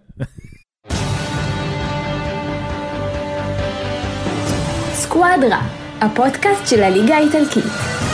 [5.00, 5.62] סקואדרה,
[6.02, 8.09] הפודקאסט של הליגה האיטלקית.